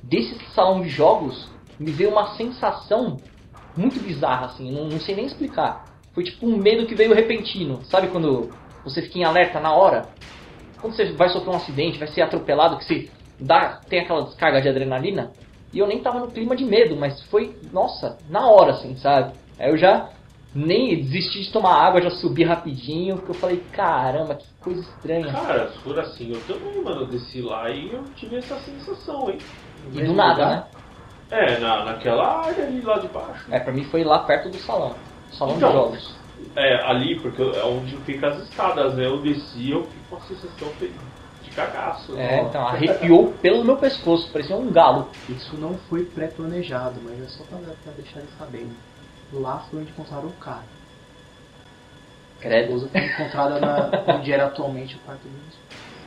[0.04, 3.22] Desse salão de jogos, me veio uma sensação
[3.76, 5.90] muito bizarra, assim, não, não sei nem explicar.
[6.14, 7.84] Foi tipo um medo que veio repentino.
[7.86, 10.10] Sabe quando você fica em alerta na hora?
[10.80, 14.62] Quando você vai sofrer um acidente, vai ser atropelado, que você dá, tem aquela descarga
[14.62, 15.32] de adrenalina.
[15.74, 19.34] E eu nem tava no clima de medo, mas foi, nossa, na hora, assim, sabe?
[19.58, 20.10] Aí eu já
[20.54, 25.32] nem desisti de tomar água, já subi rapidinho, porque eu falei, caramba, que coisa estranha.
[25.32, 29.30] Cara, se for assim, eu também, mano, eu desci lá e eu tive essa sensação,
[29.30, 29.38] hein?
[29.94, 30.63] E do nada, né?
[31.30, 33.54] É, na, naquela área ali lá de baixo.
[33.54, 34.96] É, pra mim foi lá perto do salão.
[35.32, 35.70] Salão Então.
[35.70, 36.20] de jogos.
[36.56, 39.06] É, ali, porque é onde fica as escadas, né?
[39.06, 40.67] Eu desci eu fiquei com a sensação
[41.43, 42.17] de cagaço.
[42.17, 45.10] É, então, arrepiou pelo meu pescoço, parecia um galo.
[45.30, 48.75] Isso não foi pré-planejado, mas é só pra, pra deixar eles sabendo.
[49.34, 50.63] Lá foi onde encontraram o cara.
[52.39, 52.89] Credo.
[52.89, 55.60] foi encontrada na, onde era atualmente o quarto deles.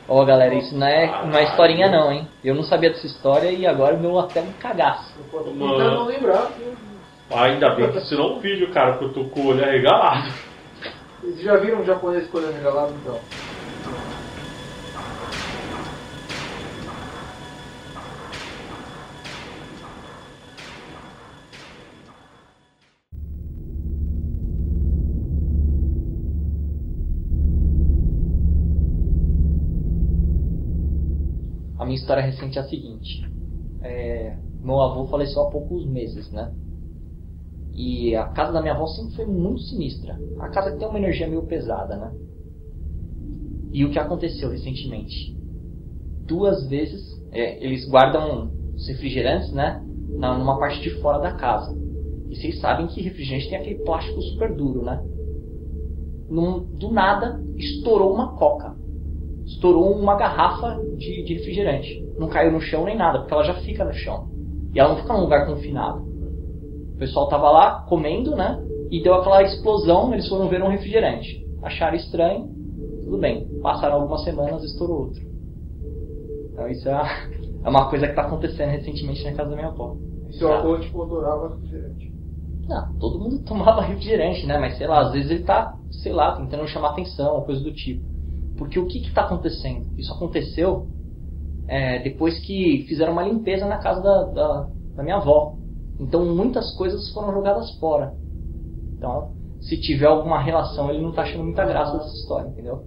[0.07, 2.27] Ó, galera, isso não é, não é historinha não, hein?
[2.43, 5.13] Eu não sabia dessa história e agora meu até um cagaço.
[5.33, 5.77] Mano.
[5.77, 6.51] tentar não lembrar.
[7.31, 9.63] Ainda bem que isso não é um vídeo, cara, porque eu tô com o olho
[9.63, 10.31] arregalado.
[11.21, 13.19] Vocês já viram um japonês colhendo regalado então?
[31.77, 33.27] A minha história recente é a seguinte.
[33.81, 36.51] É, meu avô faleceu há poucos meses, né?
[37.75, 40.21] E a casa da minha avó sempre foi muito sinistra.
[40.37, 42.15] A casa tem uma energia meio pesada, né?
[43.71, 45.35] E o que aconteceu recentemente?
[46.19, 49.83] Duas vezes, é, eles guardam os refrigerantes, né?
[50.15, 51.77] Na, numa parte de fora da casa.
[52.29, 55.05] E vocês sabem que refrigerante tem aquele plástico super duro, né?
[56.27, 58.77] Num- do nada, estourou uma coca
[59.45, 62.05] estourou uma garrafa de, de refrigerante.
[62.17, 64.27] Não caiu no chão nem nada, porque ela já fica no chão.
[64.73, 66.03] E ela não fica num lugar confinado.
[66.95, 68.57] O pessoal tava lá comendo, né?
[68.89, 71.45] E deu aquela explosão, eles foram ver um refrigerante.
[71.61, 72.47] Acharam estranho,
[73.03, 73.47] tudo bem.
[73.61, 75.21] Passaram algumas semanas estourou outro.
[76.51, 76.93] Então isso é
[77.65, 79.95] uma, é coisa que tá acontecendo recentemente na casa da minha avó.
[80.29, 82.13] E seu avô, tipo, adorava refrigerante.
[82.67, 84.57] Não, todo mundo tomava refrigerante, né?
[84.57, 88.03] Mas sei lá, às vezes ele tá, sei lá, tentando chamar atenção, coisa do tipo.
[88.57, 89.85] Porque o que está acontecendo?
[89.97, 90.87] Isso aconteceu
[91.67, 95.55] é, depois que fizeram uma limpeza na casa da, da, da minha avó.
[95.99, 98.13] Então muitas coisas foram jogadas fora.
[98.97, 99.31] Então,
[99.61, 102.83] se tiver alguma relação, ele não tá achando muita graça dessa história, entendeu?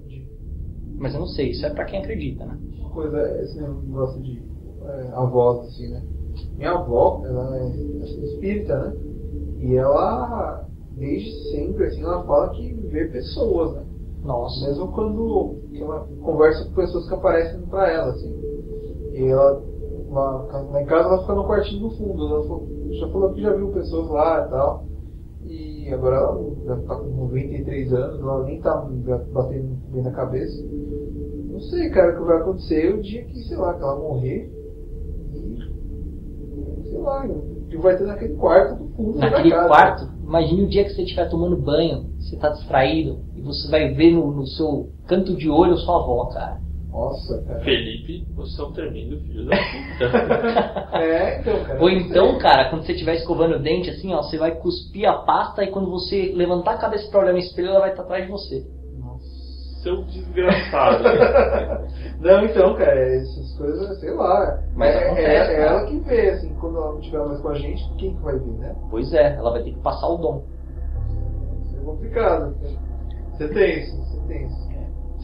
[0.99, 2.59] Mas eu não sei, isso é pra quem acredita, né?
[2.81, 4.42] Uma coisa, esse negócio de
[4.85, 6.03] é, avós, assim, né?
[6.57, 7.68] Minha avó, ela é
[8.25, 8.97] espírita, né?
[9.61, 13.85] E ela, desde sempre, assim, ela fala que vê pessoas, né?
[14.23, 14.66] Nossa.
[14.66, 18.35] Mesmo quando ela conversa com pessoas que aparecem pra ela, assim.
[19.12, 19.62] E ela,
[20.11, 22.27] lá, lá em casa, ela fica no quartinho do fundo.
[22.27, 24.87] Ela falou- já falou que já viu pessoas lá e tal.
[25.44, 28.77] E agora ela já tá com 93 anos, ela nem tá
[29.33, 30.62] batendo bem na cabeça.
[31.51, 34.53] Não sei, cara, o que vai acontecer o dia que, sei lá, que ela morrer.
[35.33, 36.88] E.
[36.88, 37.27] Sei lá,
[37.68, 39.68] que vai ter naquele quarto do fundo Naquele da casa.
[39.68, 43.92] quarto, imagine o dia que você estiver tomando banho, você tá distraído, e você vai
[43.92, 46.61] ver no, no seu canto de olho a sua avó, cara.
[46.90, 47.61] Nossa, cara.
[47.61, 50.88] Felipe, você é um tremendo filho da puta.
[50.98, 51.81] É, então, cara.
[51.81, 52.38] Ou então, sei.
[52.38, 55.70] cara, quando você estiver escovando o dente, assim, ó, você vai cuspir a pasta e
[55.70, 58.66] quando você levantar a cabeça pra olhar no espelho, ela vai estar atrás de você.
[59.83, 61.05] Seu desgraçado.
[62.20, 64.61] Não, então, cara, essas coisas, sei lá.
[64.74, 67.48] Mas é, acontece, é, é ela que vê, assim, quando ela não estiver mais com
[67.48, 68.74] a gente, quem que vai ver, né?
[68.90, 70.44] Pois é, ela vai ter que passar o dom.
[71.64, 72.57] Isso é complicado.
[73.33, 74.67] Você tem isso, você tem isso.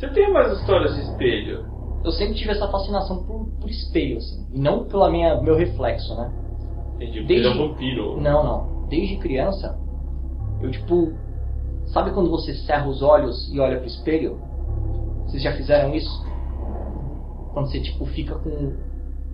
[0.04, 1.66] Você tem mais histórias de espelho?
[2.04, 6.14] Eu sempre tive essa fascinação por, por espelho, assim, e não pela minha meu reflexo,
[6.16, 6.30] né?
[6.96, 8.20] Entendi, Desde- é um vampiro.
[8.20, 8.86] Não, não.
[8.88, 9.78] Desde criança,
[10.60, 11.12] eu tipo.
[11.86, 14.38] Sabe quando você cerra os olhos e olha pro espelho?
[15.26, 16.10] Vocês já fizeram isso?
[17.52, 18.48] Quando você tipo fica com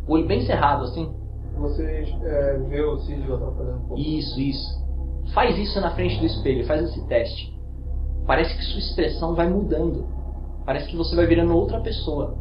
[0.06, 1.12] o olho bem cerrado assim?
[1.59, 1.83] Você
[2.22, 4.00] é, vê o Cílio atrapalhando um pouco.
[4.00, 4.80] Isso, isso.
[5.35, 7.56] Faz isso na frente do espelho, faz esse teste.
[8.26, 10.06] Parece que sua expressão vai mudando.
[10.64, 12.37] Parece que você vai virando outra pessoa.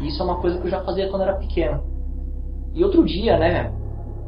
[0.00, 1.82] E isso é uma coisa que eu já fazia quando era pequeno.
[2.72, 3.72] E outro dia, né,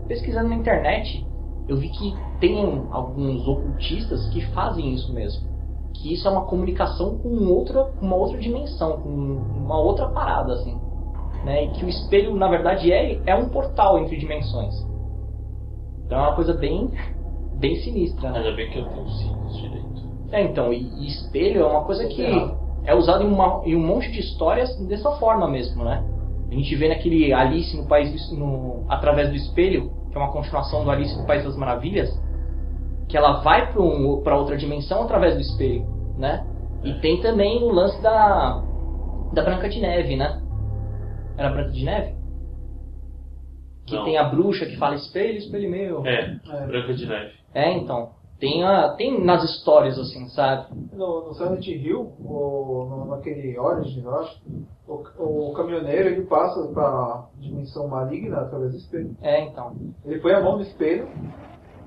[0.07, 1.27] pesquisando na internet,
[1.69, 5.47] eu vi que tem alguns ocultistas que fazem isso mesmo.
[5.95, 10.79] Que isso é uma comunicação com outra, uma outra dimensão, com uma outra parada, assim.
[11.45, 11.65] Né?
[11.65, 14.75] E que o espelho, na verdade, é, é um portal entre dimensões.
[16.05, 16.91] Então é uma coisa bem,
[17.55, 18.39] bem sinistra, né?
[18.39, 19.87] Ainda bem que eu tenho cílios direito.
[20.31, 22.23] É, então, e, e espelho é uma coisa que.
[22.87, 26.05] É usado em, uma- em um monte de histórias dessa forma mesmo, né?
[26.51, 30.85] A gente vê naquele Alice no País no, através do espelho, que é uma continuação
[30.85, 32.09] do Alice no País das Maravilhas,
[33.09, 35.85] que ela vai para um, outra dimensão através do espelho,
[36.17, 36.47] né?
[36.85, 38.63] E tem também o lance da
[39.33, 40.41] da Branca de Neve, né?
[41.37, 42.15] Era Branca de Neve?
[43.87, 44.05] Que Não.
[44.05, 46.07] tem a bruxa que fala espelho, espelho meu.
[46.07, 46.67] É, É.
[46.67, 47.33] Branca de Neve.
[47.55, 48.11] É, então.
[48.39, 50.67] Tem, a, tem nas histórias, assim, sabe?
[50.93, 54.41] No, no Silent Hill, ou no, naquele Origin, eu acho,
[54.87, 59.17] o, o caminhoneiro ele passa pra dimensão maligna através do espelho.
[59.23, 59.75] É, então.
[60.05, 61.09] Ele põe a mão no espelho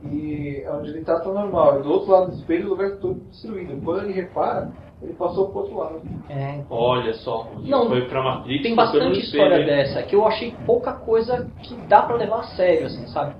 [0.03, 1.79] e onde ele tá tá normal.
[1.79, 3.73] E do outro lado do espelho o lugar tá todo destruído.
[3.73, 6.01] E quando ele repara, ele passou pro outro lado.
[6.29, 6.77] É, então.
[6.77, 7.47] Olha só.
[7.63, 8.63] Não, foi pra Matrix.
[8.63, 9.65] Tem bastante espelho, história hein?
[9.65, 13.35] dessa que eu achei pouca coisa que dá pra levar a sério, assim, sabe?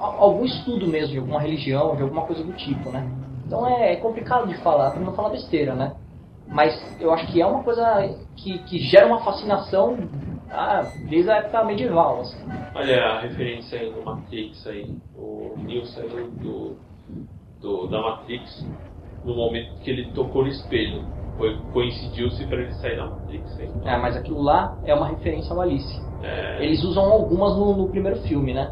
[0.00, 3.06] Al- Algum estudo mesmo de alguma religião, de alguma coisa do tipo, né?
[3.46, 5.96] Então é, é complicado de falar, pra não falar besteira, né?
[6.46, 7.84] Mas eu acho que é uma coisa
[8.36, 9.96] que, que gera uma fascinação
[10.50, 12.48] ah, desde a época medieval, assim.
[12.74, 14.86] Olha a referência aí do Matrix aí.
[15.14, 16.76] O Neo saiu do,
[17.60, 18.64] do, da Matrix
[19.24, 21.04] no momento que ele tocou no espelho.
[21.36, 23.70] Foi, coincidiu-se para ele sair da Matrix aí.
[23.84, 26.00] É, mas aquilo lá é uma referência ao Alice.
[26.22, 28.70] É, Eles usam algumas no, no primeiro filme, né?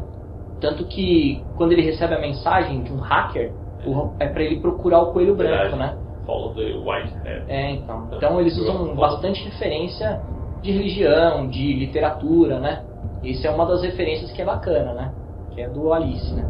[0.59, 3.53] Tanto que quando ele recebe a mensagem de um hacker,
[3.85, 5.97] o- é pra ele procurar o coelho branco, né?
[6.25, 7.45] Follow the White Head.
[7.47, 8.09] É, então.
[8.13, 10.21] Então eles usam bastante referência
[10.61, 12.83] de religião, de literatura, né?
[13.23, 15.13] Isso é uma das referências que é bacana, né?
[15.51, 16.49] Que é do Alice, né?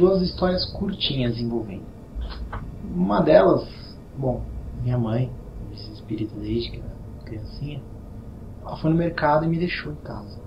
[0.00, 1.84] Duas histórias curtinhas envolvendo.
[2.94, 3.68] Uma delas,
[4.16, 4.42] bom,
[4.82, 5.30] minha mãe,
[5.72, 7.82] esse espírito desde que era criancinha,
[8.62, 10.38] ela foi no mercado e me deixou em casa.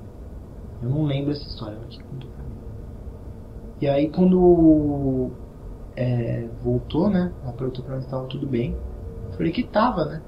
[0.81, 2.55] Eu não lembro essa história, ela que contou pra mim.
[3.79, 5.31] E aí quando
[5.95, 7.31] é, voltou, né?
[7.43, 8.75] Ela perguntou pra mim se estava tudo bem.
[9.31, 10.21] Eu falei que tava, né?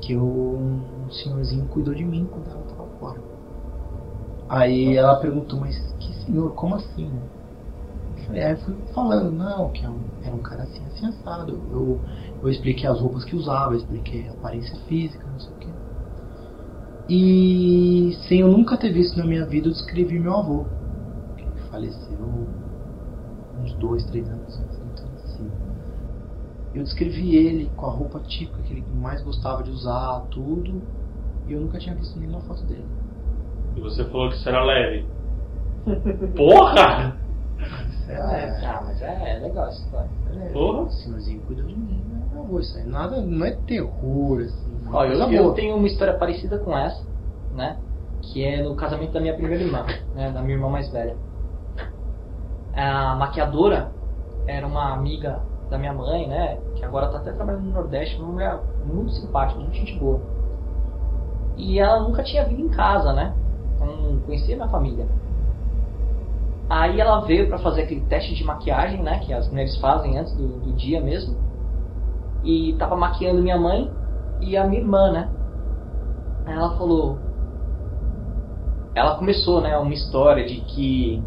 [0.00, 3.20] Que eu, um senhorzinho cuidou de mim quando ela tava fora.
[4.48, 7.08] Aí ela perguntou, mas que senhor, como assim?
[7.08, 7.35] né?
[8.30, 11.52] Aí eu fui falando, não, que é um- era um cara assim, assim assado.
[11.72, 12.00] Eu,
[12.42, 15.70] eu expliquei as roupas que usava, eu expliquei a aparência física, não sei o quê.
[17.08, 20.64] E sem eu nunca ter visto na minha vida, eu descrevi meu avô,
[21.36, 22.48] que faleceu
[23.60, 24.76] uns dois, três anos antes.
[26.74, 30.82] Eu descrevi ele com a roupa típica que ele mais gostava de usar, tudo,
[31.46, 32.86] e eu nunca tinha visto nenhuma foto dele.
[33.76, 35.06] E você falou que isso era leve.
[36.36, 37.25] Porra!
[38.08, 40.08] É, Ah, mas é, é legal essa história.
[40.40, 40.88] é, Porra.
[40.90, 42.22] senhorzinho cuidou de mim, né?
[42.38, 44.78] Avô, isso aí nada, não é terror, assim.
[44.92, 45.54] Ó, eu, eu boa.
[45.54, 47.02] tenho uma história parecida com essa,
[47.54, 47.78] né?
[48.22, 50.30] Que é no casamento da minha primeira irmã, né?
[50.30, 51.16] Da minha irmã mais velha.
[52.74, 53.90] A maquiadora
[54.46, 55.40] era uma amiga
[55.70, 56.58] da minha mãe, né?
[56.76, 60.20] Que agora tá até trabalhando no Nordeste, uma mulher muito simpática, muito gente boa.
[61.56, 63.34] E ela nunca tinha vindo em casa, né?
[63.74, 65.06] Então não conhecia minha família.
[66.68, 69.20] Aí ela veio pra fazer aquele teste de maquiagem, né?
[69.20, 71.36] Que as mulheres fazem antes do, do dia mesmo.
[72.42, 73.90] E tava maquiando minha mãe
[74.40, 75.30] e a minha irmã, né?
[76.44, 77.18] Aí ela falou:
[78.94, 81.22] ela começou, né, uma história de que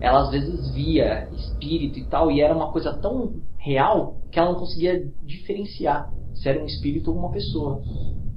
[0.00, 4.52] ela às vezes via espírito e tal, e era uma coisa tão real que ela
[4.52, 7.82] não conseguia diferenciar se era um espírito ou uma pessoa.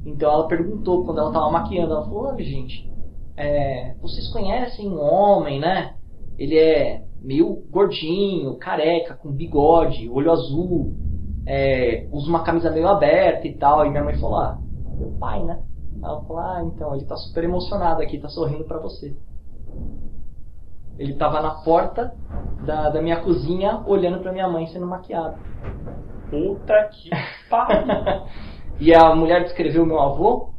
[0.05, 2.91] Então ela perguntou quando ela estava maquiando, ela falou, olha gente,
[3.37, 5.95] é, vocês conhecem um homem, né?
[6.37, 10.93] Ele é meio gordinho, careca, com bigode, olho azul,
[11.45, 13.85] é, usa uma camisa meio aberta e tal.
[13.85, 14.59] E minha mãe falou, ah,
[14.97, 15.63] meu pai, né?
[16.03, 19.15] Ela falou, ah, então, ele tá super emocionado aqui, tá sorrindo pra você.
[20.97, 22.13] Ele tava na porta
[22.65, 25.37] da, da minha cozinha olhando pra minha mãe sendo maquiada.
[26.29, 27.09] Puta que
[27.49, 27.87] pariu.
[28.79, 30.49] E a mulher descreveu meu avô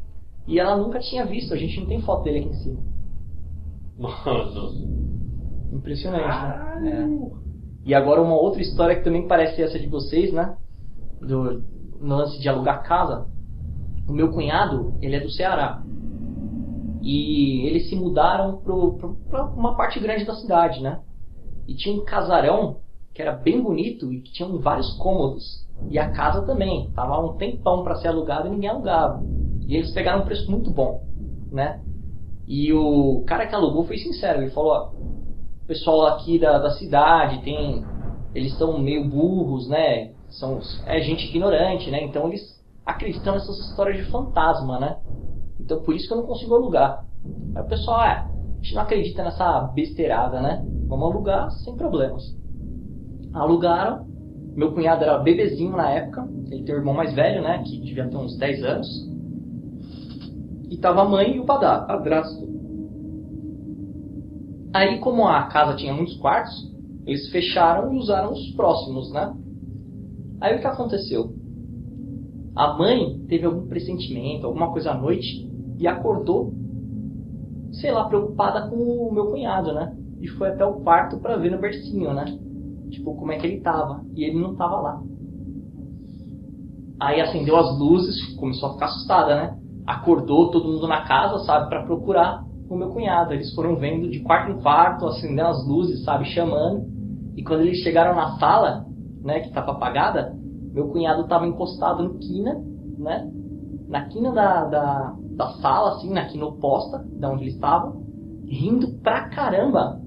[0.47, 2.81] e ela nunca tinha visto, a gente não tem foto dele aqui em cima.
[3.99, 5.14] Mano.
[5.75, 7.09] Impressionante, né?
[7.33, 7.45] É.
[7.85, 10.57] E agora uma outra história que também parece essa de vocês, né?
[11.21, 11.63] Do
[12.01, 13.27] no lance de alugar casa.
[14.09, 15.83] O meu cunhado, ele é do Ceará.
[17.03, 21.01] E eles se mudaram para uma parte grande da cidade, né?
[21.67, 22.81] E tinha um casarão
[23.15, 25.67] que era bem bonito e que tinha vários cômodos.
[25.91, 26.91] E a casa também.
[26.95, 29.23] Tava um tempão para ser alugada e ninguém alugava.
[29.67, 31.03] E eles pegaram um preço muito bom,
[31.51, 31.81] né?
[32.47, 34.43] E o cara que alugou foi sincero.
[34.43, 34.91] Ele falou, ó,
[35.67, 37.85] pessoal aqui da, da cidade tem...
[38.35, 40.13] Eles são meio burros, né?
[40.29, 42.03] São, é gente ignorante, né?
[42.03, 42.43] Então eles
[42.85, 44.97] acreditam nessas histórias de fantasma, né?
[45.61, 47.05] Então por isso que eu não consigo alugar.
[47.55, 50.65] Aí o pessoal, é, a gente não acredita nessa besteirada, né?
[50.89, 52.23] Vamos alugar sem problemas.
[53.33, 54.07] Alugaram.
[54.55, 56.29] Meu cunhado era bebezinho na época.
[56.51, 57.63] Ele tem um irmão mais velho, né?
[57.65, 59.11] Que devia ter uns 10 anos.
[60.71, 62.54] E tava a mãe e o padrasto.
[64.75, 66.69] Aí, como a casa tinha muitos quartos,
[67.07, 69.33] eles fecharam e usaram os próximos, né?
[70.41, 71.33] Aí o que aconteceu?
[72.57, 76.53] A mãe teve algum pressentimento, alguma coisa à noite e acordou,
[77.71, 79.97] sei lá, preocupada com o meu cunhado, né?
[80.21, 82.25] E foi até o quarto para ver no bercinho, né?
[82.91, 84.05] Tipo, como é que ele tava.
[84.17, 85.01] E ele não tava lá.
[86.99, 89.57] Aí acendeu as luzes, começou a ficar assustada, né?
[89.87, 93.35] Acordou todo mundo na casa, sabe, para procurar o meu cunhado.
[93.35, 96.87] Eles foram vendo de quarto em quarto, acendendo as luzes, sabe, chamando.
[97.37, 98.87] E quando eles chegaram na sala,
[99.23, 100.35] né, que estava apagada,
[100.73, 102.61] meu cunhado estava encostado no quina,
[102.99, 103.31] né,
[103.89, 107.95] na quina da, da, da sala, assim, na quina oposta da onde ele estava,
[108.47, 110.01] rindo pra caramba.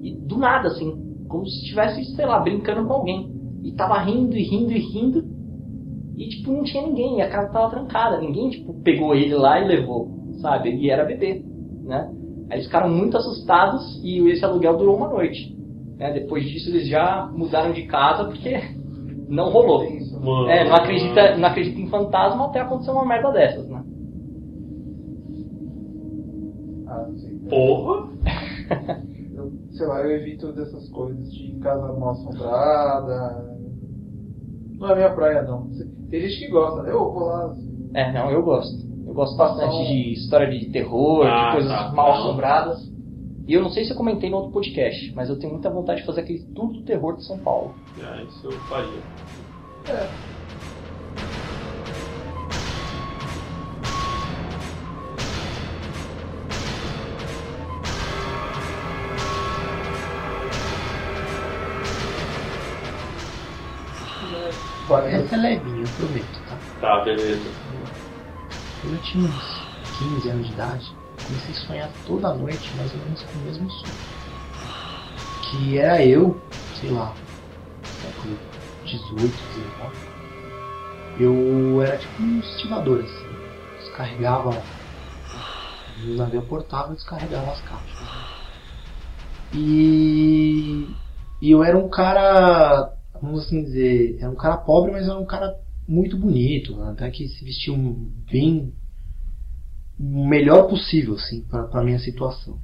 [0.00, 3.32] E do nada, assim, como se estivesse, sei lá, brincando com alguém.
[3.62, 5.24] E tava rindo e rindo e rindo.
[6.16, 7.20] E, tipo, não tinha ninguém.
[7.20, 8.20] A casa tava trancada.
[8.20, 10.08] Ninguém, tipo, pegou ele lá e levou,
[10.40, 10.70] sabe?
[10.70, 11.44] E era bebê,
[11.88, 12.10] né?
[12.50, 15.56] Aí eles ficaram muito assustados e esse aluguel durou uma noite.
[15.96, 16.12] Né?
[16.12, 18.60] Depois disso eles já mudaram de casa porque
[19.28, 19.84] não rolou.
[20.20, 20.48] Mano.
[20.48, 23.82] É, não acredita, não acredita em fantasma até acontecer uma merda dessas, né?
[26.86, 27.38] Ah, sim.
[27.48, 28.08] Porra.
[29.34, 33.56] Eu, sei lá, eu evito dessas coisas de casa mal assombrada.
[34.76, 35.70] Não é minha praia, não.
[36.10, 36.90] Tem gente que gosta, né?
[36.90, 37.54] Eu vou lá.
[37.94, 38.87] É, não, eu gosto.
[39.08, 41.92] Eu gosto bastante um- de história de terror, Ah, de coisas tá.
[41.92, 42.86] mal assombradas.
[43.46, 46.00] E eu não sei se eu comentei no outro podcast, mas eu tenho muita vontade
[46.02, 47.74] de fazer aquele tour do terror de São Paulo.
[47.98, 49.00] É, isso eu faria.
[49.88, 50.08] É.
[64.90, 66.58] Essa é levinha, eu prometo, tá?
[66.80, 67.50] Tá, beleza.
[68.88, 70.86] Quando eu tinha uns 15 anos de idade,
[71.22, 73.92] comecei a sonhar toda noite, mais ou menos com o mesmo sonho.
[75.42, 76.40] Que era eu,
[76.72, 77.14] sei lá,
[78.00, 78.38] século
[78.82, 79.94] 18, 19.
[81.18, 83.28] Eu era tipo um estivador, assim.
[83.76, 84.64] Descarregava
[85.98, 88.08] no navio portável, descarregava as caixas.
[89.52, 90.96] E,
[91.42, 92.90] e eu era um cara,
[93.20, 95.54] vamos assim dizer, era um cara pobre, mas era um cara
[95.88, 96.90] muito bonito, né?
[96.90, 97.74] até que se vestiu
[98.30, 98.74] bem
[99.98, 102.60] o melhor possível assim para minha situação.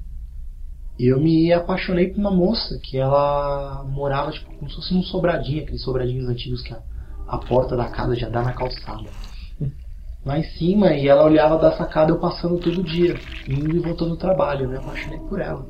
[0.98, 5.62] Eu me apaixonei por uma moça que ela morava tipo como se fosse num sobradinho,
[5.62, 6.80] aqueles sobradinhos antigos que a,
[7.26, 9.10] a porta da casa já dá na calçada.
[10.24, 14.10] Lá em cima, e ela olhava da sacada eu passando todo dia, indo e voltando
[14.10, 14.76] do trabalho, né?
[14.76, 15.66] Eu me apaixonei por ela.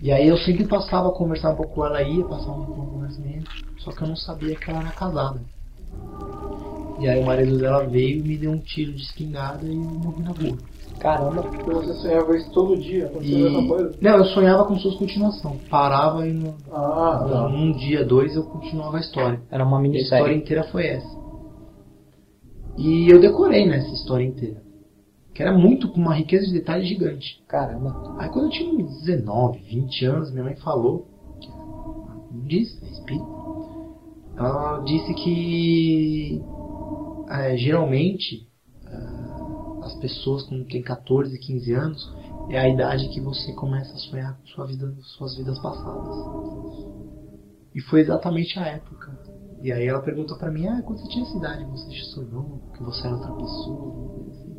[0.00, 2.98] E aí eu sempre passava a conversar um pouco com ela, ia passar um pouco
[2.98, 5.40] mais menos, só que eu não sabia que ela era casada.
[7.00, 9.80] E aí o marido dela veio e me deu um tiro de espingarda e eu
[9.80, 10.58] morri na rua.
[10.98, 11.42] Caramba.
[11.44, 13.56] Porque você sonhava isso todo dia, aconteceu E...
[13.56, 13.94] essa coisa?
[14.00, 15.56] Não, eu sonhava com suas continuação.
[15.70, 16.56] Parava e no...
[16.72, 17.46] Ah, tá.
[17.46, 19.40] um dia, dois, eu continuava a história.
[19.48, 20.36] Era uma E a história minissérie.
[20.36, 21.18] inteira foi essa.
[22.76, 24.60] E eu decorei nessa história inteira.
[25.34, 27.40] que era muito com uma riqueza de detalhes gigante.
[27.46, 28.16] Caramba.
[28.18, 31.06] Aí quando eu tinha uns 19, 20 anos, minha mãe falou,
[31.40, 33.37] que é espírito,
[34.38, 36.42] ela disse que
[37.28, 38.48] é, geralmente
[38.86, 42.14] ah, as pessoas quando têm 14, 15 anos
[42.50, 46.16] é a idade que você começa a sonhar com sua vida, suas vidas passadas.
[47.74, 49.18] E foi exatamente a época.
[49.60, 52.82] E aí ela perguntou pra mim, ah, quando você tinha essa idade, você sonhou que
[52.82, 54.56] você era outra pessoa, alguma coisa assim.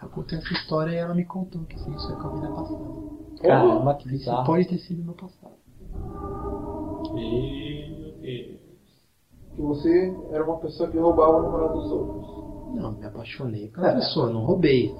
[0.00, 2.34] Aí Eu contei essa história e ela me contou que sim, isso é com a
[2.34, 3.18] vida passada.
[3.42, 4.44] Caramba, que Isso bizarro.
[4.46, 5.54] pode ter sido meu passado.
[7.14, 7.67] Deus.
[9.58, 12.80] Que você era uma pessoa que roubava o namorado dos outros.
[12.80, 14.94] Não, me apaixonei pela pessoa, não roubei.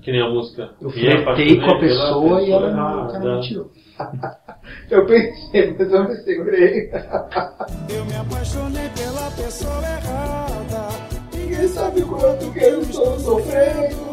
[0.00, 0.70] Que nem a música.
[0.80, 3.72] Eu Me flertei com a pela pessoa e ela não, o cara me tirou.
[4.88, 6.90] Eu pensei, mas eu me segurei.
[6.92, 10.88] Eu me apaixonei pela pessoa errada.
[11.34, 14.11] Ninguém sabe quanto que eu estou sofrendo.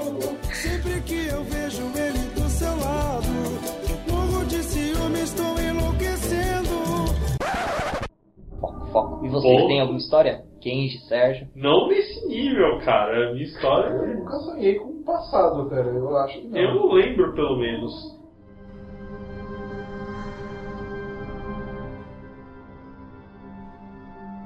[8.92, 9.26] Foco.
[9.26, 9.68] E vocês Bom.
[9.68, 10.44] têm alguma história?
[10.62, 11.48] Kenji, Sérgio?
[11.56, 13.30] Não nesse nível, cara.
[13.30, 14.16] A minha Eu história.
[14.16, 15.88] nunca sonhei com o passado, cara.
[15.88, 16.58] Eu acho que não.
[16.60, 18.20] Eu não lembro, pelo menos.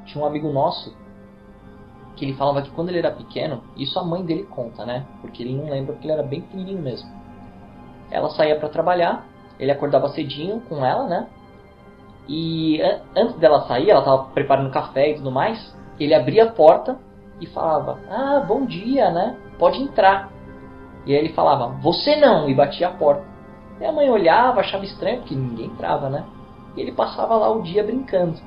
[0.06, 0.96] Tinha um amigo nosso
[2.16, 5.06] que ele falava que quando ele era pequeno, isso a mãe dele conta, né?
[5.22, 7.10] Porque ele não lembra porque ele era bem pequenininho mesmo.
[8.12, 9.26] Ela saía pra trabalhar,
[9.60, 11.28] ele acordava cedinho com ela, né?
[12.28, 16.52] E an- antes dela sair, ela tava preparando café e tudo mais, ele abria a
[16.52, 16.98] porta
[17.42, 19.36] e falava: "Ah, bom dia, né?
[19.60, 20.30] Pode entrar".
[21.06, 23.24] E aí ele falava: "Você não", e batia a porta.
[23.80, 26.24] E a mãe olhava, achava estranho porque ninguém entrava, né?
[26.76, 28.40] E ele passava lá o dia brincando,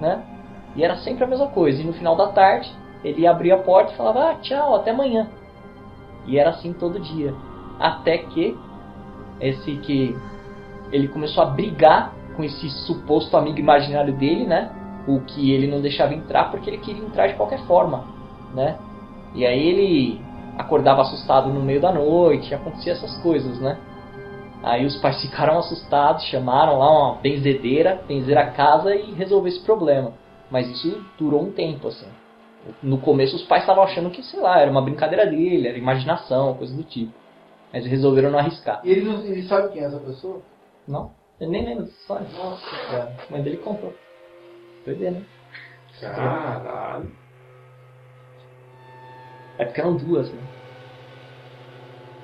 [0.00, 0.22] né?
[0.74, 1.80] E era sempre a mesma coisa.
[1.80, 2.72] E no final da tarde,
[3.04, 5.28] ele abria a porta e falava: Ah, tchau, até amanhã.
[6.26, 7.34] E era assim todo dia.
[7.78, 8.56] Até que
[9.40, 10.16] esse que
[10.92, 14.70] ele começou a brigar com esse suposto amigo imaginário dele, né?
[15.06, 18.04] O que ele não deixava entrar porque ele queria entrar de qualquer forma,
[18.54, 18.78] né?
[19.34, 20.20] E aí ele
[20.56, 23.78] acordava assustado no meio da noite, acontecia essas coisas, né?
[24.62, 29.60] Aí os pais ficaram assustados, chamaram lá uma benzedeira, benzer a casa e resolver esse
[29.60, 30.12] problema.
[30.50, 32.08] Mas isso durou um tempo, assim.
[32.82, 36.54] No começo os pais estavam achando que, sei lá, era uma brincadeira dele, era imaginação,
[36.54, 37.12] coisa do tipo.
[37.72, 38.80] Mas resolveram não arriscar.
[38.82, 40.42] E ele, não, ele sabe quem é essa pessoa?
[40.88, 42.26] Não, ele nem lembra dessa história.
[42.36, 43.16] Nossa, cara.
[43.28, 43.94] A mãe dele contou.
[44.84, 45.26] Doideira, né?
[46.00, 47.10] Caralho.
[49.58, 50.40] É porque eram duas, né?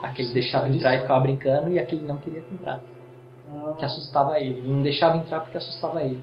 [0.03, 2.81] Aquele deixava entrar e ficava brincando e aquele não queria entrar.
[3.79, 4.59] Que assustava ele.
[4.59, 6.23] Ele não deixava entrar porque assustava ele.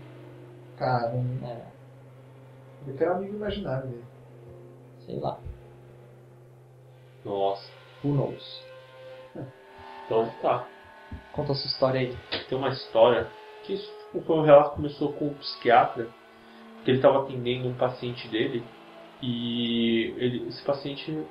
[0.77, 1.47] Caramba.
[1.47, 1.61] É,
[2.87, 4.03] Ele era amigo imaginário dele.
[5.05, 5.39] sei lá.
[7.25, 7.67] Nossa.
[8.03, 8.63] Who knows?
[10.05, 10.67] Então tá.
[11.33, 12.15] Conta a sua história aí.
[12.47, 13.27] Tem uma história
[13.63, 13.75] que
[14.25, 16.07] foi um relato que começou com um psiquiatra
[16.85, 18.63] que ele estava atendendo um paciente dele
[19.21, 21.25] e ele, esse paciente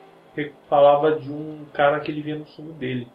[0.68, 3.07] falava de um cara que ele via no sonho dele.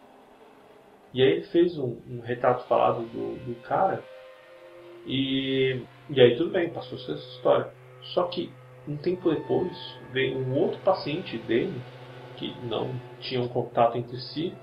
[1.12, 4.02] E aí ele fez um, um retrato falado do, do cara
[5.06, 7.70] e, e aí tudo bem, passou essa história.
[8.14, 8.50] Só que
[8.86, 9.76] um tempo depois
[10.12, 11.78] veio um outro paciente dele
[12.36, 14.54] que não tinha um contato entre si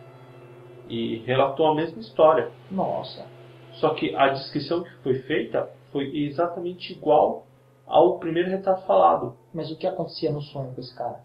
[0.89, 2.49] e relatou a mesma história.
[2.71, 3.25] Nossa.
[3.73, 7.45] Só que a descrição que foi feita foi exatamente igual
[7.85, 9.35] ao primeiro retrato falado.
[9.53, 11.19] Mas o que acontecia no sonho com esse cara?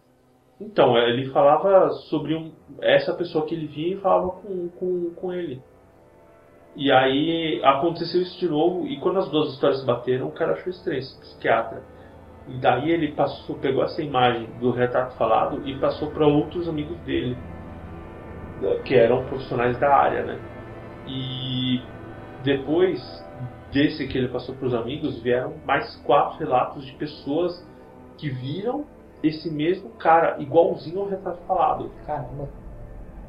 [0.61, 2.53] Então, ele falava sobre um,
[2.83, 5.63] essa pessoa que ele via e falava com, com, com ele.
[6.77, 10.53] E aí aconteceu isso de novo, e quando as duas histórias se bateram, o cara
[10.53, 11.83] achou estranho, esse psiquiatra.
[12.47, 16.99] E daí ele passou, pegou essa imagem do retrato falado e passou para outros amigos
[17.01, 17.37] dele,
[18.85, 20.39] que eram profissionais da área, né?
[21.07, 21.81] E
[22.43, 23.01] depois
[23.73, 27.67] desse que ele passou para os amigos, vieram mais quatro relatos de pessoas
[28.19, 28.85] que viram
[29.23, 31.91] esse mesmo cara, igualzinho ao retrato falado.
[32.07, 32.49] Caramba.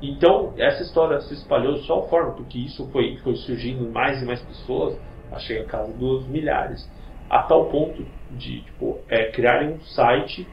[0.01, 4.21] Então, essa história se espalhou de tal forma, porque isso foi, foi surgindo em mais
[4.21, 4.97] e mais pessoas,
[5.31, 6.89] achei a casa dos milhares,
[7.29, 10.47] a tal ponto de tipo, é, criarem um site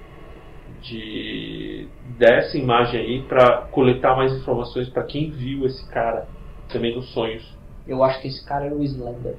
[0.83, 1.89] de
[2.19, 6.29] dessa imagem aí para coletar mais informações para quem viu esse cara
[6.69, 7.43] também nos sonhos.
[7.87, 9.37] Eu acho que esse cara era o Slender.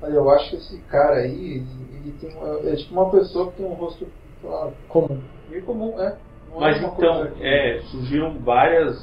[0.00, 3.50] Olha, eu acho que esse cara aí, ele, ele tem uma, é tipo uma pessoa
[3.50, 4.06] que tem um rosto
[4.42, 5.22] lá, Comum.
[5.48, 6.18] meio comum, né?
[6.48, 8.96] Não Mas uma então, é, surgiram várias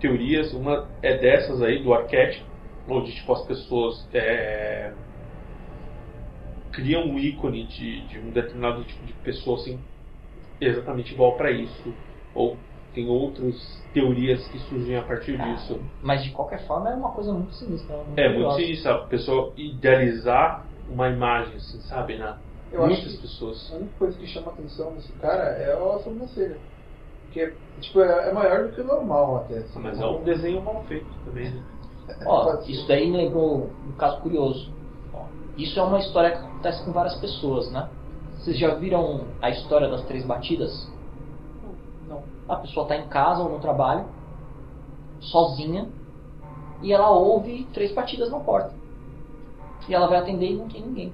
[0.00, 2.46] teorias, uma é dessas aí, do arquétipo,
[2.88, 4.92] onde tipo, as pessoas é,
[6.72, 9.78] criam um ícone de, de um determinado tipo de pessoa assim,
[10.60, 11.94] exatamente igual para isso.
[12.34, 12.56] Ou
[12.92, 13.54] tem outras
[13.92, 15.80] teorias que surgem a partir Ah, disso.
[16.02, 17.96] Mas de qualquer forma é uma coisa muito sinistra.
[17.96, 18.56] Muito É muito curiosa.
[18.62, 22.38] sinistro a pessoa idealizar uma imagem, assim, sabe, né?
[22.72, 23.72] Eu acho Muitas que pessoas.
[23.72, 26.58] a única coisa que chama a atenção desse cara é a sobrancelha.
[27.32, 29.58] Que tipo, é, é maior do que o normal até.
[29.58, 29.78] assim.
[29.80, 31.62] Mas é um desenho mal feito também, né?
[32.26, 32.72] Ó, ser.
[32.72, 34.81] isso daí me lembrou um caso curioso.
[35.56, 37.88] Isso é uma história que acontece com várias pessoas, né?
[38.38, 40.90] Vocês já viram a história das três batidas?
[42.08, 42.22] Não.
[42.48, 44.06] A pessoa está em casa ou no trabalho,
[45.20, 45.88] sozinha,
[46.82, 48.72] e ela ouve três batidas na porta.
[49.88, 51.12] E ela vai atender e não tem ninguém.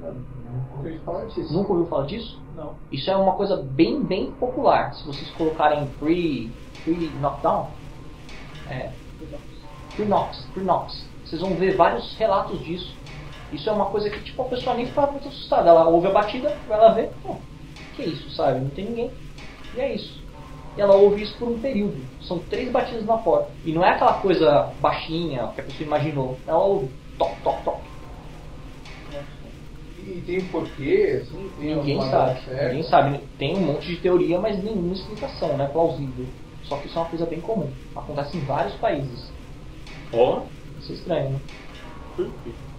[0.00, 1.52] Não, nunca ouvi falar disso.
[1.52, 2.40] Nunca ouviu falar disso?
[2.54, 2.74] Não.
[2.92, 4.94] Isso é uma coisa bem, bem popular.
[4.94, 6.52] Se vocês colocarem free,
[6.84, 7.68] free knockdown,
[8.68, 8.92] é,
[9.90, 12.94] free knocks, free knocks, vocês vão ver vários relatos disso.
[13.52, 15.70] Isso é uma coisa que tipo a pessoa nem fica muito assustada.
[15.70, 17.36] Ela ouve a batida, vai lá ver, pô,
[17.94, 18.60] que isso, sabe?
[18.60, 19.10] Não tem ninguém.
[19.74, 20.22] E é isso.
[20.76, 21.96] E ela ouve isso por um período.
[22.22, 23.50] São três batidas na porta.
[23.64, 26.38] E não é aquela coisa baixinha que a pessoa imaginou.
[26.46, 27.96] Ela ouve toque, toque, toque.
[29.98, 31.50] E tem um porquê, assim?
[31.58, 32.40] Tem Ninguém sabe.
[32.48, 33.20] Ninguém sabe.
[33.38, 35.66] Tem um monte de teoria, mas nenhuma explicação, né?
[35.66, 36.26] Plausível.
[36.64, 37.70] Só que isso é uma coisa bem comum.
[37.94, 39.30] Acontece em vários países.
[40.12, 40.42] Ó,
[40.78, 41.40] Isso é estranho, né?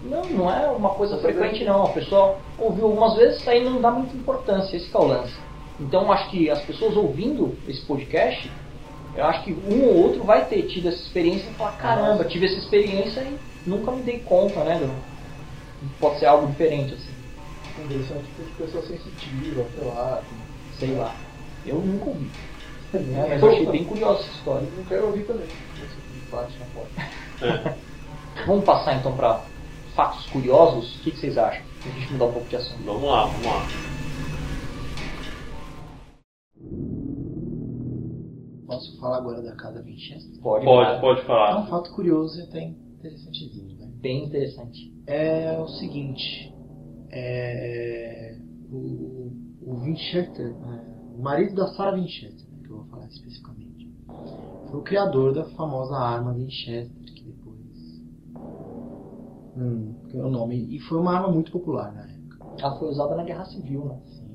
[0.03, 1.85] Não, não é uma coisa frequente é- não.
[1.85, 5.33] A pessoa ouviu algumas vezes, aí não dá muita importância, esse que é o lance.
[5.79, 8.49] Então acho que as pessoas ouvindo esse podcast,
[9.15, 12.45] eu acho que um ou outro vai ter tido essa experiência e falar, caramba, tive
[12.45, 13.37] essa experiência e
[13.69, 14.79] nunca me dei conta, né?
[14.79, 15.17] do-
[15.99, 17.87] Pode ser algo diferente, assim.
[17.87, 20.21] Deles é um tipo de pessoa sensitiva, sei lá.
[20.79, 21.15] Sei lá.
[21.65, 22.29] Eu nunca ouvi.
[22.93, 24.65] né, mas eu achei bem curiosa essa história.
[24.65, 25.47] Eu não quero ouvir também.
[26.31, 27.77] Bate na porta.
[28.45, 29.41] Vamos passar então para
[29.95, 30.95] fatos curiosos?
[30.97, 31.63] O que, que vocês acham?
[31.81, 32.83] Pra gente mudar um pouco de assunto.
[32.83, 33.67] vamos lá, vamos lá.
[38.65, 40.41] Posso falar agora da casa Winchester?
[40.41, 40.99] Pode, Pode, cara.
[41.01, 41.67] pode É um falar.
[41.67, 43.87] fato curioso e até interessantezinho, né?
[44.01, 44.93] Bem interessante.
[45.07, 46.53] É o seguinte,
[47.09, 48.37] é,
[48.69, 49.31] o,
[49.61, 50.85] o Winchester, né,
[51.17, 53.89] o marido da Sarah Winchester, né, que eu vou falar especificamente,
[54.69, 56.91] foi o criador da famosa arma Winchester,
[59.57, 62.37] hum, que é o nome, e foi uma arma muito popular na época.
[62.59, 63.99] Ela foi usada na Guerra Civil, né?
[64.05, 64.27] Sim.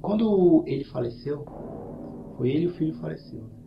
[0.00, 1.44] Quando ele faleceu,
[2.36, 3.40] foi ele e o filho faleceu.
[3.40, 3.58] Né?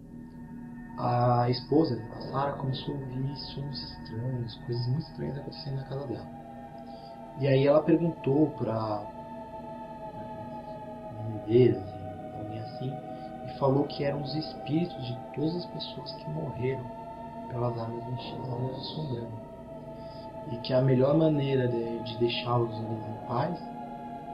[0.98, 6.08] A esposa, a Sarah, começou a ouvir sons estranhos, coisas muito estranhas acontecendo na casa
[6.08, 6.30] dela.
[7.40, 9.08] E aí ela perguntou para
[11.28, 12.94] Menedeiros e alguém assim,
[13.48, 16.86] e falou que eram os espíritos de todas as pessoas que morreram
[17.50, 19.51] pelas armas armas assombrando.
[20.52, 23.60] E que a melhor maneira de, de deixá-los em paz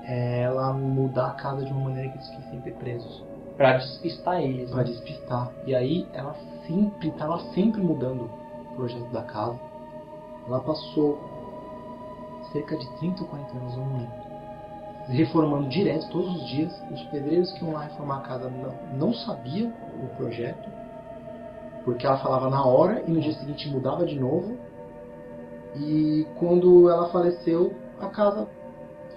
[0.05, 3.23] é ela mudar a casa de uma maneira que eles fiquem sempre presos
[3.57, 4.69] Pra despistar eles.
[4.69, 4.89] para Né?
[4.91, 5.51] despistar.
[5.65, 6.35] E aí ela
[6.67, 8.29] sempre estava sempre mudando
[8.71, 9.59] o projeto da casa.
[10.47, 11.19] Ela passou
[12.53, 14.27] cerca de 30 ou 40 anos, eu não lembro.
[15.09, 16.83] Reformando direto todos os dias.
[16.91, 20.69] Os pedreiros que iam lá reformar a casa não, não sabiam o projeto.
[21.83, 24.57] Porque ela falava na hora e no dia seguinte mudava de novo.
[25.79, 28.47] E quando ela faleceu, a casa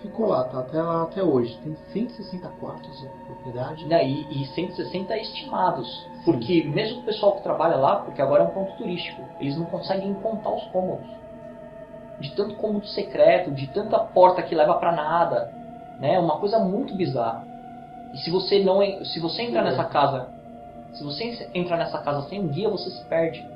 [0.03, 1.59] ficou lá, tá até, lá até hoje.
[1.63, 3.87] Tem 160 quartos a propriedade.
[3.87, 6.07] Né, E, e 160 estimados.
[6.25, 9.67] Porque mesmo o pessoal que trabalha lá, porque agora é um ponto turístico, eles não
[9.67, 11.09] conseguem contar os cômodos.
[12.19, 15.53] De tanto cômodo secreto, de tanta porta que leva pra nada.
[15.99, 16.19] Né?
[16.19, 17.47] Uma coisa muito bizarra.
[18.13, 20.29] E se você não se você entrar nessa casa,
[20.93, 23.47] se você entrar nessa casa sem um guia, você se perde.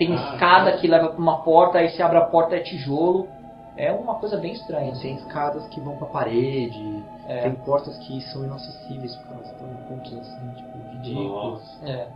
[0.00, 3.28] Tem Ah, escada que leva pra uma porta, aí você abre a porta é tijolo.
[3.76, 4.92] É uma coisa bem estranha.
[5.00, 7.42] Tem escadas que vão pra parede, É.
[7.42, 11.82] tem portas que são inacessíveis porque elas estão em pontos assim, tipo, ridículos.
[11.82, 12.08] É.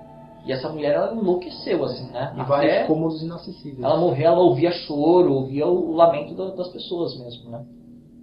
[0.46, 2.32] E essa mulher ela enlouqueceu assim, né?
[2.36, 3.82] E Até vários cômodos inacessíveis.
[3.82, 7.64] ela morrer, ela ouvia choro, ouvia o lamento da- das pessoas mesmo, né?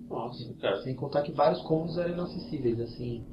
[0.09, 0.81] Nossa, cara.
[0.81, 3.23] Sem contar que vários cômodos eram inacessíveis, assim,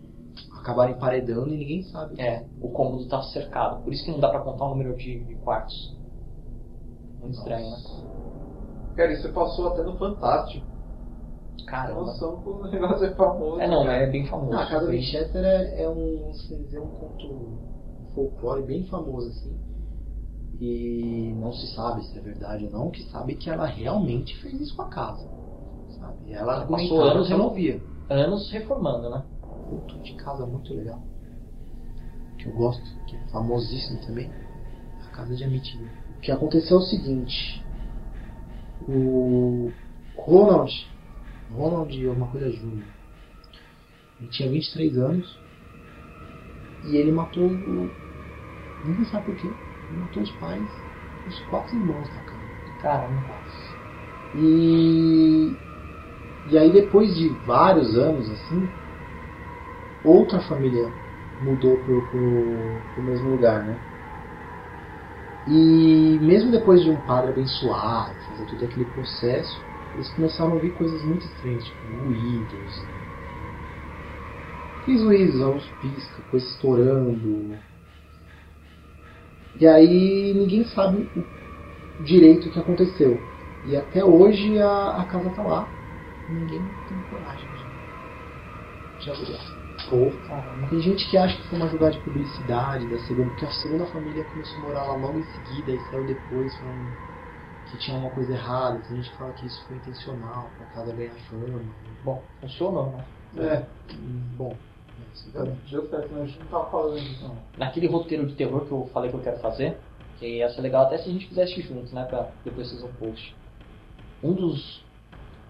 [0.60, 2.20] acabaram emparedando e ninguém sabe.
[2.20, 3.82] É, o cômodo tá cercado.
[3.82, 5.97] Por isso que não dá pra contar o número de, de quartos.
[7.20, 7.76] Muito estranho, né?
[8.96, 10.66] Cara, isso passou até no Fantástico.
[11.66, 12.00] Caramba.
[12.00, 13.60] Noção que o negócio é famoso.
[13.60, 14.56] É não, é bem famoso.
[14.56, 19.28] Ah, a Casa Winchester é, é um, vamos dizer, um conto um folclore bem famoso,
[19.28, 19.54] assim.
[20.60, 23.66] E não se sabe se é verdade ou não, o que sabe é que ela
[23.66, 25.28] realmente fez isso com a casa.
[25.98, 26.32] Sabe?
[26.32, 27.80] Ela Ela passou anos ela ouvia.
[28.08, 29.22] Anos reformando, né?
[29.40, 31.00] Culto de casa muito legal.
[32.38, 34.30] Que eu gosto, que é famosíssimo também.
[35.06, 35.97] A casa de Amityville.
[36.18, 37.62] O que aconteceu é o seguinte.
[38.88, 39.70] O
[40.16, 40.72] Ronald,
[41.50, 42.86] Ronald alguma coisa Júnior,
[44.20, 45.38] ele tinha 23 anos
[46.82, 47.50] E ele matou.
[47.50, 47.90] o-
[48.82, 49.52] Ninguém sabe por quê.
[49.90, 50.68] Ele matou os pais,
[51.26, 52.42] os quatro irmãos da casa.
[52.78, 53.42] Caramba.
[54.34, 55.56] E,
[56.46, 58.70] e aí depois de vários anos assim,
[60.02, 60.92] outra família
[61.40, 63.80] mudou pro, pro, pro mesmo lugar, né?
[65.46, 69.64] E mesmo depois de um padre abençoar, fazer todo aquele processo,
[69.94, 72.86] eles começaram a ouvir coisas muito estranhas, tipo ruídos.
[74.82, 77.58] Aqueles ruídos, a luz pisca, coisa estourando.
[79.60, 81.24] E aí ninguém sabe o
[82.04, 83.18] direito o que aconteceu.
[83.64, 85.68] E até hoje a, a casa tá lá.
[86.28, 89.57] Ninguém tem coragem de, de alugar.
[89.88, 90.68] Pô, caramba.
[90.68, 93.86] Tem gente que acha que foi uma jogada de publicidade da segunda, porque a segunda
[93.86, 96.92] família começou a morar lá logo em seguida e saiu depois falando
[97.66, 98.80] que tinha uma coisa errada.
[98.80, 101.60] Tem gente que fala que isso foi intencional, pra casa ganhar fama.
[102.04, 103.04] Bom, funcionou, né?
[103.36, 103.66] É,
[104.36, 104.54] Bom,
[105.70, 107.36] deu certo, mas a gente não tava falando disso não.
[107.56, 109.76] Naquele roteiro de terror que eu falei que eu quero fazer,
[110.18, 112.04] que ia ser legal até se a gente fizesse juntos, né?
[112.04, 113.34] Pra depois fazer um post.
[114.22, 114.82] Um dos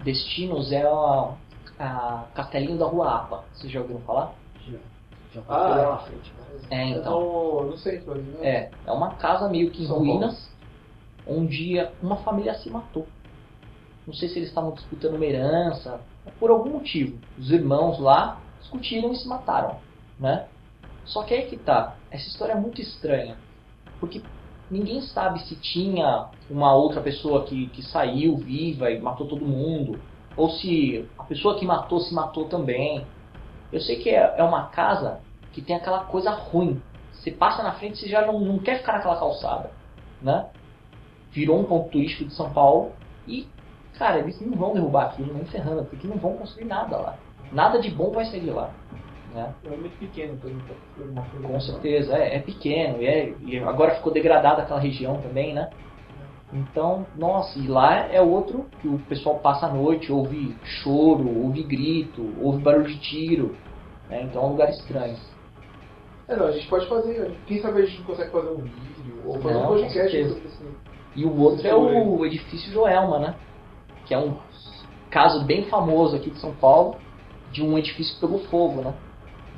[0.05, 1.34] destinos é a,
[1.79, 3.45] a Castelinho da Rua Apa.
[3.53, 4.33] Vocês já ouviram falar?
[4.66, 4.79] já,
[5.35, 5.83] já Ah, é.
[5.83, 6.70] lá na frente várias vezes.
[6.70, 7.20] É, É então.
[7.20, 8.49] no, no centro ali, né?
[8.49, 10.51] É, é uma casa meio que em São ruínas,
[11.26, 13.07] onde uma família se matou.
[14.07, 16.01] Não sei se eles estavam disputando uma herança,
[16.39, 17.18] por algum motivo.
[17.39, 19.76] Os irmãos lá discutiram e se mataram,
[20.18, 20.47] né?
[21.05, 23.37] Só que aí que tá, essa história é muito estranha,
[24.01, 24.22] porque
[24.70, 29.99] ninguém sabe se tinha uma outra pessoa que, que saiu viva e matou todo mundo,
[30.39, 33.05] ou se a pessoa que matou se matou também.
[33.70, 35.20] Eu sei que é, é uma casa
[35.53, 36.80] que tem aquela coisa ruim.
[37.12, 39.70] Você passa na frente e já não, não quer ficar naquela calçada,
[40.22, 40.47] né?
[41.32, 42.93] Virou um ponto turístico de São Paulo
[43.26, 43.47] e,
[43.99, 47.18] cara, eles não vão derrubar aquilo nem ferrando, porque não vão construir nada lá.
[47.53, 48.70] Nada de bom vai sair de lá,
[49.34, 49.53] né?
[49.64, 50.39] É muito pequeno.
[51.43, 55.68] Com certeza, é, é pequeno e, é, e agora ficou degradada aquela região também, né?
[56.53, 61.62] Então, nossa, e lá é outro que o pessoal passa a noite, ouve choro, ouve
[61.62, 63.55] grito, ouve barulho de tiro,
[64.09, 64.22] né?
[64.22, 65.16] Então é um lugar estranho.
[66.26, 67.36] É, não, a gente pode fazer.
[67.46, 70.42] Quem sabe a gente não consegue fazer um vídeo ou fazer Não, um podcast esse.
[71.16, 73.34] E o outro é o edifício Joelma, né?
[74.07, 74.36] Que é um
[75.11, 76.96] caso bem famoso aqui de São Paulo,
[77.51, 78.94] de um edifício que pegou fogo, né?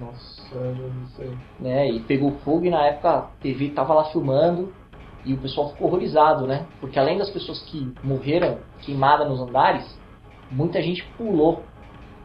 [0.00, 1.30] Nossa, eu não sei.
[1.58, 1.88] né?
[1.88, 4.72] E pegou fogo e na época a TV tava lá filmando
[5.24, 6.66] e o pessoal ficou horrorizado, né?
[6.80, 9.98] Porque além das pessoas que morreram queimadas nos andares,
[10.50, 11.62] muita gente pulou,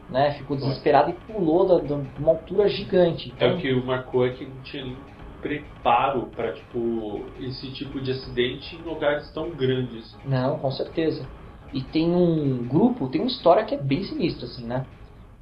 [0.10, 0.32] né?
[0.34, 3.32] Ficou desesperada e pulou da, da- de uma altura gigante.
[3.40, 4.98] É Então, o que o marcou é que não tinha nenhum
[5.42, 10.16] preparo para tipo esse tipo de acidente em lugares tão grandes.
[10.26, 11.28] Não, com certeza.
[11.74, 14.86] E tem um grupo, tem uma história que é bem sinistra, assim, né?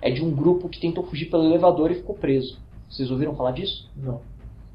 [0.02, 2.58] É de um grupo que tentou fugir pelo elevador e ficou preso.
[2.90, 3.90] Vocês ouviram falar disso?
[3.96, 4.20] Não.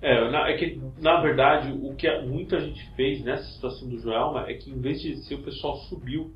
[0.01, 4.49] É, na, é que na verdade o que muita gente fez nessa situação do Joelma
[4.49, 6.31] é que em vez de descer o pessoal subiu.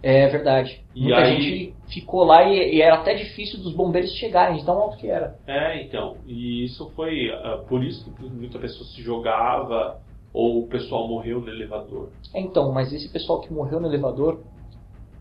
[0.00, 0.80] É verdade.
[0.94, 4.64] E Muita aí- gente ficou lá e, e era até difícil dos bombeiros chegarem, de
[4.64, 5.36] tão alto que era.
[5.44, 6.16] É, então.
[6.24, 9.98] E isso foi ah, por isso que muita pessoa se jogava
[10.32, 12.10] ou o pessoal morreu no elevador.
[12.32, 14.40] É, Então, mas esse pessoal que morreu no elevador,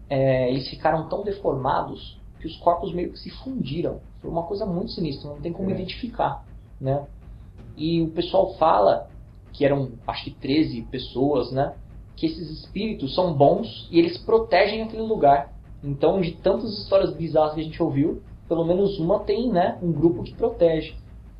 [0.07, 3.99] é, eles ficaram tão deformados que os corpos meio que se fundiram.
[4.21, 5.73] Foi uma coisa muito sinistra, não tem como É.
[5.73, 6.43] identificar,
[6.79, 7.03] né?
[7.77, 9.07] E o pessoal fala
[9.53, 11.75] que eram, acho que 13 pessoas, né?
[12.15, 15.53] Que esses espíritos são bons e eles protegem aquele lugar.
[15.83, 19.77] Então, de tantas histórias bizarras que a gente ouviu, pelo menos uma tem, né?
[19.81, 20.95] Um grupo que protege.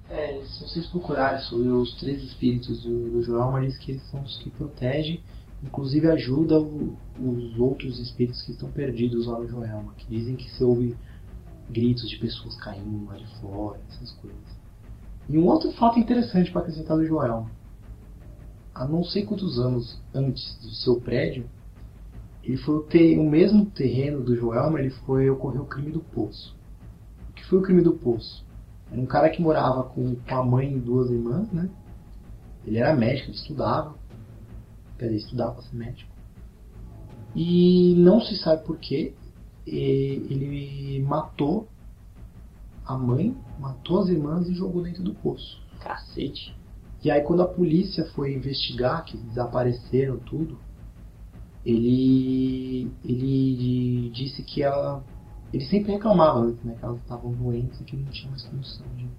[0.09, 4.21] É, se vocês procurarem sobre os três espíritos do, do Joelma, diz que eles são
[4.21, 5.21] os que protegem,
[5.63, 10.49] inclusive ajuda o- os outros espíritos que estão perdidos lá no Joelma, que dizem que
[10.51, 10.95] se ouve
[11.69, 14.56] gritos de pessoas caindo lá de fora, essas coisas.
[15.29, 17.51] E um outro fato interessante para acrescentar do Joelma.
[18.73, 21.49] Há não sei quantos anos antes do seu prédio,
[22.43, 25.99] ele foi o, te- o mesmo terreno do Joelma, ele foi ocorreu o crime do
[25.99, 26.55] poço.
[27.29, 28.45] O que foi o crime do poço?
[28.91, 31.69] Era um cara que morava com, com a mãe e duas irmãs, né?
[32.65, 33.95] Ele era médico, ele estudava.
[34.97, 36.11] Quer dizer, estudava para ser médico.
[37.35, 39.13] E não se sabe porquê.
[39.65, 41.67] Ele matou
[42.87, 45.61] a mãe, matou as irmãs e jogou dentro do poço.
[45.79, 46.55] Cacete.
[47.03, 50.57] E aí quando a polícia foi investigar, que desapareceram tudo,
[51.65, 55.03] ele ele disse que ela
[55.53, 58.85] ele sempre reclamava antes, né, que elas estavam doentes e que não tinha mais condição
[58.95, 59.09] de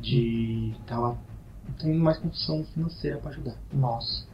[0.00, 1.18] de tava
[1.66, 3.56] não tem mais condição financeira para ajudar.
[3.72, 4.26] Nossa.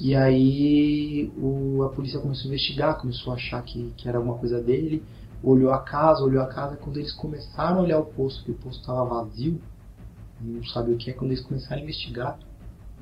[0.00, 4.36] E aí o, a polícia começou a investigar, começou a achar que, que era alguma
[4.38, 5.02] coisa dele,
[5.44, 8.54] olhou a casa, olhou a casa, quando eles começaram a olhar o poço, que o
[8.54, 9.60] poço estava vazio,
[10.40, 11.12] não sabe o que é.
[11.12, 12.38] Quando eles começaram a investigar,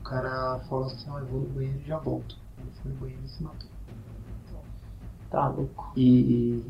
[0.01, 2.37] o cara falou assim, ó, eu vou no banheiro e já volto.
[2.59, 3.69] Ele foi no banheiro e se matou.
[5.31, 5.93] Tá louco.
[5.97, 6.65] E, e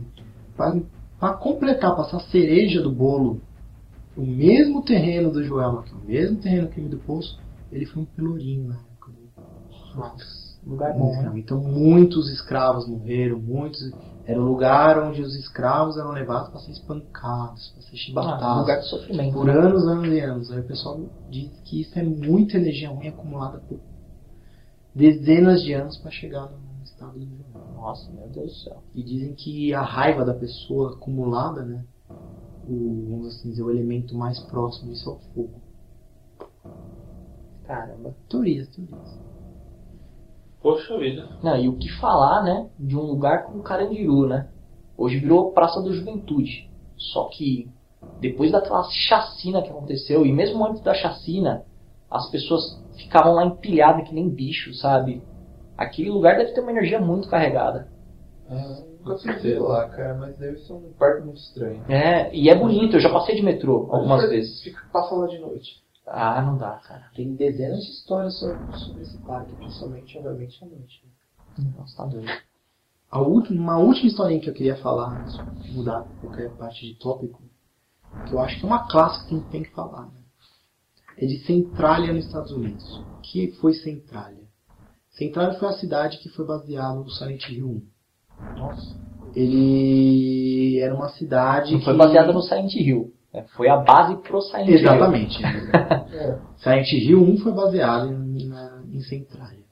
[1.19, 3.41] pra completar, passar a cereja do bolo,
[4.17, 8.03] o mesmo terreno do Joelma, que é o mesmo terreno que do Poço, ele foi
[8.03, 9.11] um pelourinho na época.
[9.13, 9.33] do-
[10.65, 11.33] Lugar bom, né?
[11.41, 13.83] Então muitos escravos morreram, muitos.
[14.25, 18.59] Era o lugar onde os escravos eram levados para ser espancados, para ser Ah, chibatados.
[18.61, 19.33] lugar de sofrimento.
[19.33, 20.51] por anos, anos e anos.
[20.53, 23.81] Aí o pessoal diz que isso é muita energia ruim acumulada por
[24.95, 27.73] dezenas de anos para chegar no estado do Joelma.
[27.75, 28.83] Nossa, meu Deus do céu.
[28.95, 31.85] E dizem que a raiva da pessoa acumulada, né?
[32.69, 35.61] O, vamos assim dizer, o elemento mais próximo disso é o fogo.
[37.65, 38.15] Caramba.
[38.29, 39.19] Teorias, teorias.
[40.63, 41.29] Poxa vida.
[41.43, 44.49] Não, e o que falar, né, de um lugar como Carandiru, né?
[44.97, 46.71] Hoje virou Praça da Juventude.
[46.97, 47.69] Só que
[48.21, 51.65] depois daquela chacina que aconteceu, e mesmo antes da chacina,
[52.11, 55.23] as pessoas ficavam lá empilhadas que nem bicho, sabe?
[55.77, 57.89] Aquele lugar deve ter uma energia muito carregada.
[58.49, 61.83] É, nunca fui lá, cara, mas deve ser um parque muito estranho.
[61.89, 64.63] É, e é bonito, eu já passei de metrô algumas Mas vezes.
[64.63, 65.83] Fica, passa lá de noite.
[66.07, 67.11] Ah, não dá, cara.
[67.15, 71.05] Tem dezenas de histórias sobre, sobre esse parque, principalmente, obviamente, à noite.
[71.77, 72.31] Nossa, tá doido.
[73.11, 76.95] A última, uma última historinha que eu queria falar, antes de mudar qualquer parte de
[76.99, 77.43] tópico,
[78.27, 80.21] que eu acho que é uma clássica que a gente tem que falar, né?
[81.19, 82.83] É de Centralia nos Estados Unidos.
[83.19, 84.43] O que foi Centralia?
[85.11, 88.57] Centralia foi a cidade que foi baseada no Silent Hill 1.
[88.59, 88.97] Nossa.
[89.35, 93.13] Ele era uma cidade Não foi que- baseada no Silent Hill.
[93.33, 93.45] Né?
[93.57, 94.75] Foi a base pro Silent Hill.
[94.79, 95.43] Exatamente.
[96.13, 96.39] É.
[96.59, 99.63] Silent Hill 1 foi baseado em, na- em Centralia.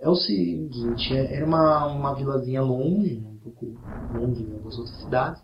[0.00, 3.66] É o seguinte, é- era uma, uma vilazinha longe, um pouco
[4.12, 5.40] longe das outras cidades,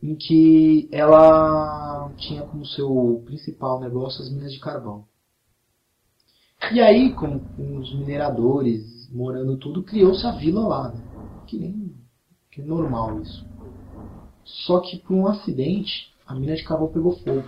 [0.00, 5.04] em que ela tinha como seu principal negócio as minas de carvão.
[6.72, 11.00] E aí, com, com os mineradores morando tudo, criou-se a vila lá, né?
[11.46, 11.92] Que nem
[12.52, 13.44] que é normal isso.
[14.46, 17.44] Só que por um acidente, a mina de carvão pegou fogo.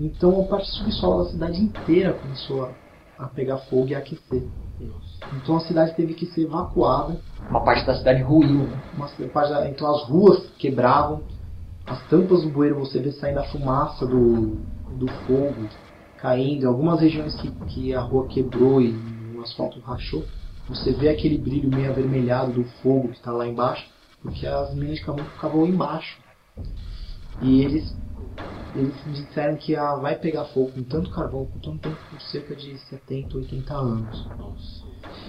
[0.00, 2.74] Então a parte subsolo da cidade inteira começou a,
[3.18, 4.42] a pegar fogo e a aquecer.
[5.32, 7.20] Então a cidade teve que ser evacuada.
[7.48, 8.80] Uma parte da cidade ruiu, né?
[8.96, 11.22] Uma parte da- então as ruas quebravam,
[11.86, 14.56] as tampas do bueiro você vê saindo a fumaça do,
[14.98, 15.68] do fogo
[16.16, 16.64] caindo.
[16.64, 18.94] Em algumas regiões que, que a rua quebrou e
[19.34, 20.24] o asfalto rachou,
[20.68, 23.86] você vê aquele brilho meio avermelhado do fogo que está lá embaixo,
[24.24, 26.18] porque as minas de carvão ficavam embaixo.
[27.42, 27.94] E eles,
[28.74, 32.56] eles disseram que ah, vai pegar fogo com tanto carvão, com tanto tempo, por cerca
[32.56, 34.26] de 70, 80 anos.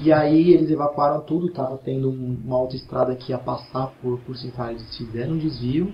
[0.01, 4.35] E aí eles evacuaram tudo, estava tendo um- uma autoestrada que ia passar por, por
[4.37, 5.93] Central, eles fizeram um desvio.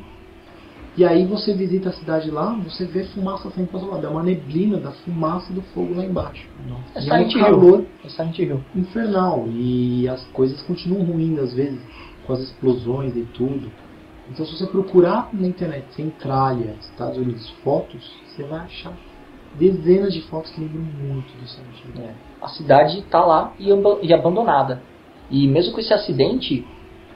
[0.98, 4.06] E aí você visita a cidade lá, você vê fumaça para todo lado.
[4.06, 6.46] É uma neblina da fumaça do fogo lá embaixo.
[6.94, 7.46] É e é Silent um Hill.
[7.46, 8.62] calor É Silent Hill.
[8.76, 9.48] infernal.
[9.48, 11.80] E as coisas continuam ruindo às vezes,
[12.26, 13.72] com as explosões e tudo.
[14.30, 18.94] Então se você procurar na internet Centralia, Estados Unidos, fotos, você vai achar
[19.58, 22.04] dezenas de fotos que lembram muito do Silent Hill.
[22.04, 22.14] É.
[22.42, 23.70] A cidade tá lá e,
[24.02, 24.82] e abandonada.
[25.30, 26.66] E mesmo com esse acidente,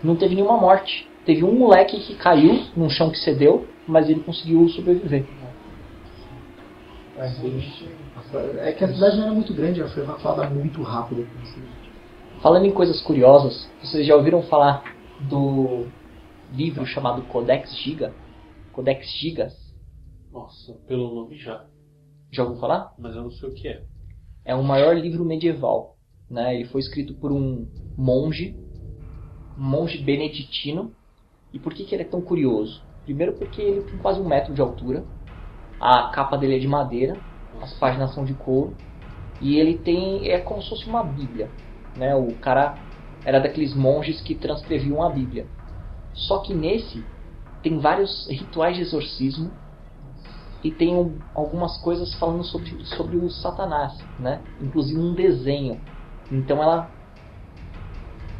[0.03, 1.07] não teve nenhuma morte.
[1.25, 5.25] Teve um moleque que caiu num chão que cedeu, mas ele conseguiu sobreviver.
[8.59, 11.25] É que a cidade não era muito grande, ela foi evacuada muito rápido.
[12.41, 14.83] Falando em coisas curiosas, vocês já ouviram falar
[15.21, 15.87] do
[16.53, 18.13] livro chamado Codex Giga?
[18.71, 19.53] Codex Gigas?
[20.31, 21.65] Nossa, pelo nome já.
[22.31, 22.93] Já ouviu falar?
[22.99, 23.83] Mas eu não sei o que é.
[24.43, 25.95] É o maior livro medieval.
[26.29, 26.55] Né?
[26.55, 28.55] Ele foi escrito por um monge,
[29.57, 30.93] um monge beneditino.
[31.53, 32.83] E por que, que ele é tão curioso?
[33.05, 35.05] Primeiro porque ele tem quase um metro de altura.
[35.79, 37.17] A capa dele é de madeira,
[37.61, 38.75] as páginas são de couro.
[39.41, 40.29] E ele tem.
[40.29, 41.49] é como se fosse uma bíblia.
[41.95, 42.13] Né?
[42.15, 42.77] O cara
[43.25, 45.47] era daqueles monges que transcreviam a Bíblia.
[46.13, 47.03] Só que nesse
[47.63, 49.51] tem vários rituais de exorcismo
[50.63, 54.39] e tem um- algumas coisas falando sobre, sobre o Satanás, né?
[54.61, 55.79] Inclusive um desenho.
[56.31, 56.89] Então ela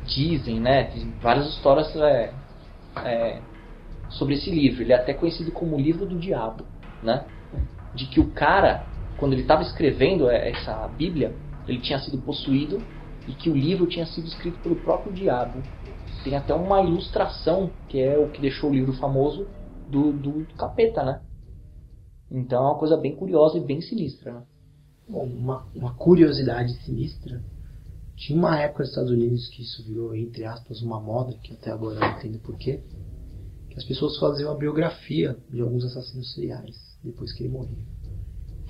[0.05, 0.91] dizem, né?
[1.21, 2.33] Várias histórias é,
[3.03, 3.41] é,
[4.09, 4.83] sobre esse livro.
[4.83, 6.63] Ele é até conhecido como o livro do diabo,
[7.01, 7.25] né?
[7.95, 8.85] De que o cara,
[9.17, 11.33] quando ele estava escrevendo é, essa Bíblia,
[11.67, 12.79] ele tinha sido possuído
[13.27, 15.61] e que o livro tinha sido escrito pelo próprio diabo.
[16.23, 19.47] Tem até uma ilustração que é o que deixou o livro famoso
[19.89, 21.21] do, do, do capeta, né?
[22.31, 24.43] Então é uma coisa bem curiosa e bem sinistra, né?
[25.07, 27.43] Bom, uma, uma curiosidade sinistra.
[28.15, 31.71] Tinha uma época nos Estados Unidos que isso virou, entre aspas, uma moda, que até
[31.71, 32.81] agora eu não entendo porquê.
[33.69, 37.85] que as pessoas faziam a biografia de alguns assassinos seriais depois que ele morria.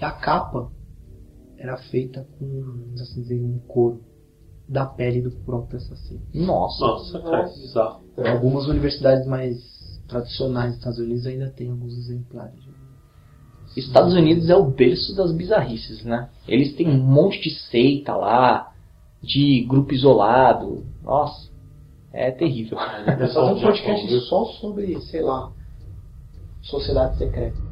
[0.02, 0.70] E a capa
[1.58, 4.04] era feita com, assim dizer, um couro
[4.68, 6.22] da pele do próprio assassino.
[6.34, 6.86] Nossa.
[6.86, 8.02] Nossa, cara, que bizarro.
[8.18, 9.58] Algumas universidades mais
[10.08, 12.60] tradicionais dos Estados Unidos ainda têm alguns exemplares.
[13.76, 16.30] Estados Unidos é o berço das bizarrices, né?
[16.48, 18.72] Eles têm um monte de seita lá,
[19.22, 20.86] de grupo isolado.
[21.04, 21.50] Nossa,
[22.14, 22.78] é terrível.
[22.80, 25.52] É só um podcast só sobre, sei lá,
[26.62, 27.65] sociedade secreta.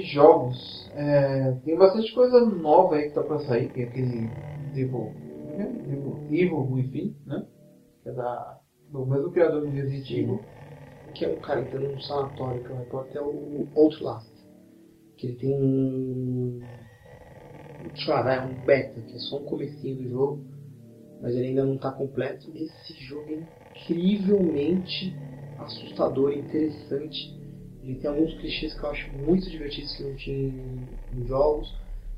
[0.00, 3.70] De jogos, é, tem bastante coisa nova aí que tá pra sair.
[3.70, 4.32] Tem aquele
[4.74, 5.14] Evil,
[5.86, 7.46] Evil, Evil Within, né?
[8.02, 10.44] Que é da, do mesmo criador do Resident Evil.
[11.14, 14.30] Que é um cara que tá num sanatório, que é o repórter, é o Outlast.
[15.16, 16.66] Que ele tem um.
[17.94, 20.44] Sei vai, um beta, que é só um comecinho do jogo,
[21.20, 22.50] mas ele ainda não tá completo.
[22.54, 23.42] Esse jogo é
[23.74, 25.16] incrivelmente
[25.58, 27.39] assustador e interessante.
[27.82, 31.74] Ele tem alguns clichês que eu acho muito divertidos que não tinha em, em jogos.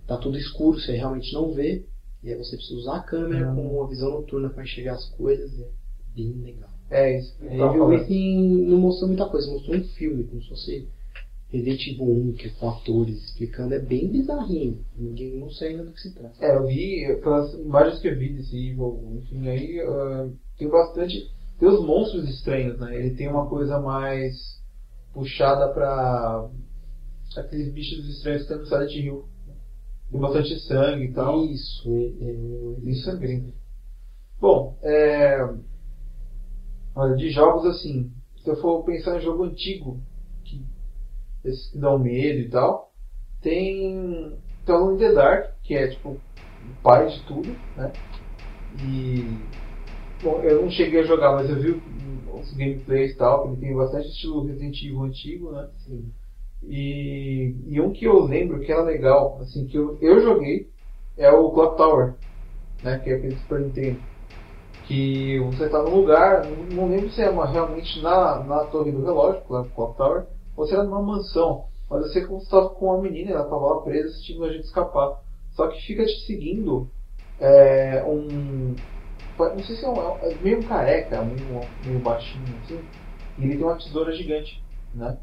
[0.07, 1.85] Tá tudo escuro, você realmente não vê.
[2.23, 3.57] E aí você precisa usar a câmera Uhum.
[3.57, 5.51] com uma visão noturna para enxergar as coisas.
[5.61, 5.69] É
[6.15, 6.71] bem legal.
[6.91, 7.37] É isso.
[7.43, 7.65] É.
[7.65, 10.89] Within não mostrou muita coisa, mostrou um filme, como se fosse
[11.49, 14.85] Resident Evil 1, que é com atores explicando, é bem bizarrinho.
[14.97, 16.45] Ninguém não sei ainda do que se trata.
[16.45, 21.31] É, eu vi pelas imagens que eu vi desse Evil, enfim, aí ah, tem bastante.
[21.59, 22.97] Tem os monstros estranhos, né?
[22.97, 24.35] Ele tem uma coisa mais
[25.13, 26.49] puxada pra
[27.37, 29.29] aqueles bichos estranhos que tem no Silent Hill.
[30.11, 31.45] Tem bastante sangue e tal.
[31.47, 33.55] Isso, é, é, Isso é gringo.
[34.41, 35.39] Bom, é...
[36.95, 39.99] Olha, de jogos assim, se eu for pensar em jogo antigo,
[40.45, 40.63] que,
[41.45, 42.93] esses que dão medo e tal,
[43.41, 47.93] tem tem o Alone in the Dark, que é tipo o pai de tudo, né?
[48.85, 49.25] E
[50.23, 51.71] bom, eu não cheguei a jogar, mas eu vi
[52.35, 55.69] os gameplays e tal, que ele tem bastante estilo Resident Evil antigo, né?
[55.87, 56.13] Sim.
[56.63, 60.69] E, e um que eu lembro que era legal, assim, que eu, eu joguei,
[61.17, 62.15] é o Clock Tower,
[62.83, 62.99] né?
[62.99, 64.01] Que é aquele Super Nintendo.
[64.87, 68.93] Que você tá num lugar, não, não lembro se é uma, realmente na, na torre
[68.93, 70.27] do relógio, Clock Clock Tower,
[70.57, 71.65] ou se era numa mansão.
[71.89, 75.21] Mas você estava com uma menina, ela estava lá presa assistindo a gente escapar.
[75.53, 76.89] Só que fica te seguindo
[77.39, 78.75] é, um.
[79.51, 82.81] Não sei se é, um, é meio um careca, meio, meio baixinho assim.
[83.39, 84.63] E ele tem uma tesoura gigante,
[84.95, 85.17] né?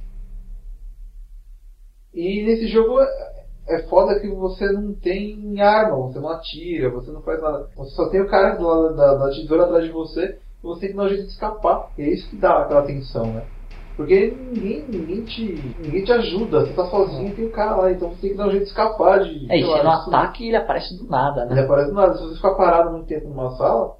[2.13, 3.30] E nesse jogo é-
[3.67, 7.67] é foda que você não tem arma, você não atira, você não faz nada.
[7.76, 10.89] Você só tem o cara lado da, da tesoura atrás de você e você tem
[10.91, 11.91] que dar um jeito de escapar.
[11.97, 13.43] E é isso que dá aquela tensão, né?
[13.95, 17.91] Porque ninguém, ninguém, te, ninguém te ajuda, você tá sozinho e tem o cara lá,
[17.91, 19.51] então você tem que dar um jeito de escapar de.
[19.51, 21.61] É, e no ataque ele aparece do nada, Ele né?
[21.63, 22.15] aparece do nada.
[22.15, 23.97] Se você ficar parado muito tempo numa sala,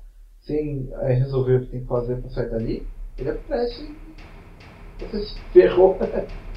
[0.50, 2.88] sem é, resolver o que tem que fazer pra sair dali,
[3.20, 5.98] ele aparece e você se ferrou.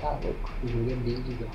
[0.01, 0.51] Tá louco.
[0.65, 1.53] O jogo é bem bizarro.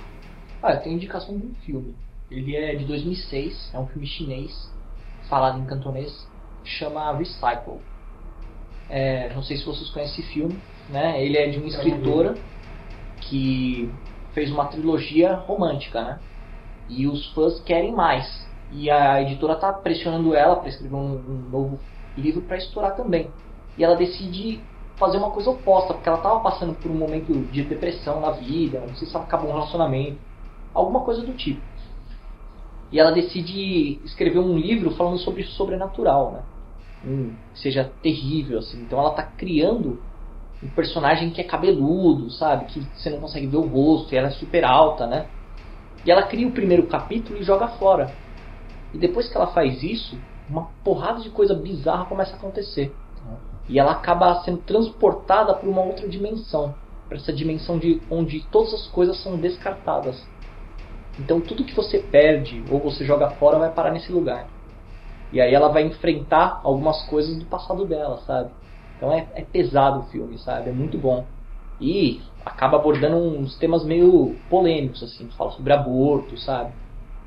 [0.64, 1.94] Ah, eu tenho indicação de um filme.
[2.32, 4.72] Ele é de 2006, é um filme chinês,
[5.30, 6.26] falado em cantonês,
[6.64, 7.82] chama Recycle.
[8.90, 10.58] É, não sei se vocês conhecem esse filme,
[10.90, 11.22] né?
[11.22, 12.36] Ele é de uma escritora
[13.20, 13.92] que
[14.34, 16.20] fez uma trilogia romântica, né?
[16.88, 18.48] E os fãs querem mais.
[18.72, 21.78] E a editora tá pressionando ela para escrever um, um novo
[22.18, 23.30] livro para estourar também.
[23.78, 24.60] E ela decide
[24.98, 28.80] fazer uma coisa oposta, porque ela tava passando por um momento de depressão na vida,
[28.80, 30.18] não sei se ela acabou um relacionamento,
[30.74, 31.62] alguma coisa do tipo.
[32.92, 36.42] E ela decide escrever um livro falando sobre o sobrenatural, né?
[37.54, 38.82] Seja terrível, assim.
[38.82, 40.02] Então ela tá criando
[40.64, 42.66] um personagem que é cabeludo, sabe?
[42.66, 45.28] Que você não consegue ver o rosto, e ela é super alta, né?
[46.06, 48.12] E ela cria o primeiro capítulo e joga fora.
[48.94, 50.18] E depois que ela faz isso,
[50.50, 52.94] uma porrada de coisa bizarra começa a acontecer.
[53.70, 56.74] E ela acaba sendo transportada para uma outra dimensão,
[57.08, 60.26] para essa dimensão de onde todas as coisas são descartadas.
[61.20, 64.48] Então tudo que você perde ou você joga fora vai parar nesse lugar.
[65.34, 68.52] E aí ela vai enfrentar algumas coisas do passado dela, sabe?
[68.96, 70.70] Então é, é pesado o filme, sabe?
[70.70, 71.26] É muito bom.
[71.80, 75.28] E acaba abordando uns temas meio polêmicos, assim.
[75.38, 76.72] Fala sobre aborto, sabe?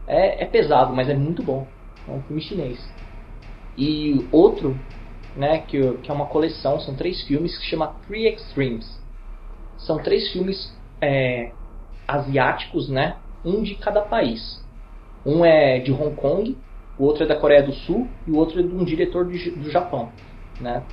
[0.06, 1.66] É, é pesado, mas é muito bom.
[2.08, 2.80] É um filme chinês.
[3.76, 4.86] E outro,
[5.34, 8.86] né, que, que é uma coleção, são três filmes que chama Three Extremes.
[9.76, 10.56] São três filmes
[11.02, 11.56] é,
[12.08, 13.22] asiáticos, né?
[13.44, 14.66] Um de cada país.
[15.24, 16.62] Um é de Hong Kong,
[16.96, 19.32] o outro é da Coreia do Sul e o outro é de um diretor do,
[19.32, 20.18] J- do Japão,
[20.60, 20.86] né?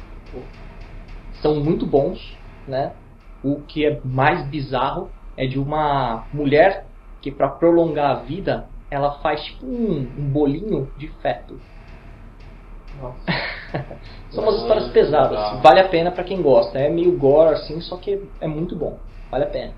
[1.41, 2.19] São muito bons,
[2.65, 2.97] né?
[3.41, 9.19] O que é mais bizarro é de uma mulher que para prolongar a vida ela
[9.21, 11.63] faz tipo um, um bolinho de feto.
[14.31, 15.61] São umas histórias pesadas.
[15.61, 16.79] Vale a pena pra quem gosta.
[16.79, 18.97] É meio gore assim, só que é muito bom.
[19.31, 19.73] Vale a pena.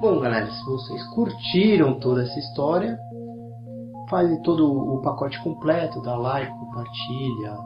[0.00, 2.98] Bom, galera, se vocês curtiram toda essa história,
[4.14, 7.58] fale todo o pacote completo, dá like, compartilha,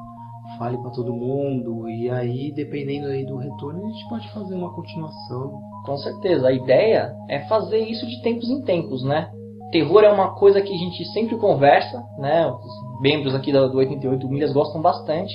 [0.59, 4.73] fale pra todo mundo e aí, dependendo aí do retorno, a gente pode fazer uma
[4.73, 5.61] continuação.
[5.85, 6.49] Com certeza.
[6.49, 9.31] A ideia é fazer isso de tempos em tempos, né?
[9.71, 12.51] Terror é uma coisa que a gente sempre conversa, né?
[12.51, 15.35] Os membros aqui do 88 Milhas gostam bastante.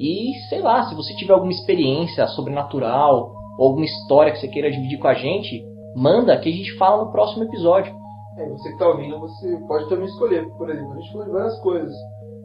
[0.00, 4.70] E sei lá, se você tiver alguma experiência sobrenatural ou alguma história que você queira
[4.70, 5.62] dividir com a gente,
[5.94, 7.97] manda que a gente fala no próximo episódio.
[8.38, 10.48] É, você que está ouvindo, você pode também escolher.
[10.56, 11.94] Por exemplo, a gente falou de várias coisas.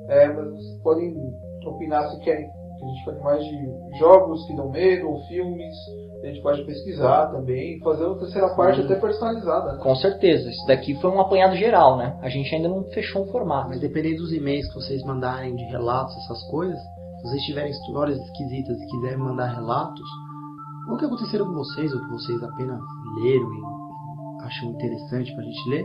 [0.10, 1.16] É, mas vocês podem
[1.66, 5.76] opinar se querem que a gente fale mais de jogos que dão medo ou filmes.
[6.24, 9.74] A gente pode pesquisar também, fazer uma terceira parte até personalizada.
[9.74, 9.84] Né?
[9.84, 10.50] Com certeza.
[10.50, 12.18] Isso daqui foi um apanhado geral, né?
[12.22, 13.70] A gente ainda não fechou um formato.
[13.70, 18.18] Mas dependendo dos e-mails que vocês mandarem de relatos, essas coisas, se vocês tiverem histórias
[18.18, 20.10] esquisitas e quiserem mandar relatos,
[20.89, 22.80] ou que aconteceram com vocês, ou que vocês apenas
[23.22, 23.72] leram e
[24.44, 25.84] acham interessante pra gente ler,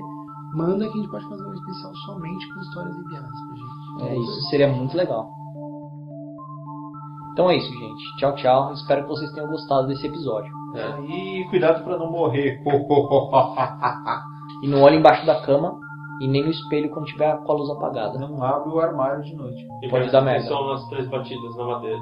[0.55, 4.13] manda que a gente pode fazer um especial somente com histórias enviadas pra gente.
[4.13, 5.31] É, isso seria muito legal.
[7.33, 8.17] Então é isso, gente.
[8.19, 8.73] Tchau, tchau.
[8.73, 10.53] Espero que vocês tenham gostado desse episódio.
[10.75, 12.61] É, E cuidado pra não morrer.
[14.61, 15.79] E não olhe embaixo da cama
[16.21, 18.19] e nem no espelho quando tiver com a luz apagada.
[18.19, 19.65] Não abre o armário de noite.
[19.85, 20.41] E Pode dar merda.
[20.47, 22.01] atenção nas três batidas na madeira.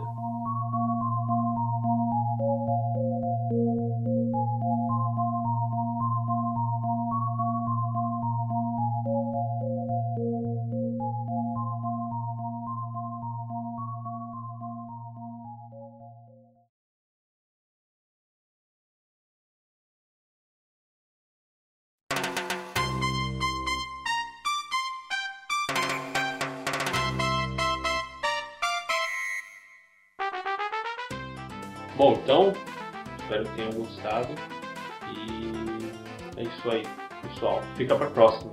[35.11, 36.83] E é isso aí,
[37.23, 37.63] pessoal.
[37.77, 38.53] Fica pra próxima.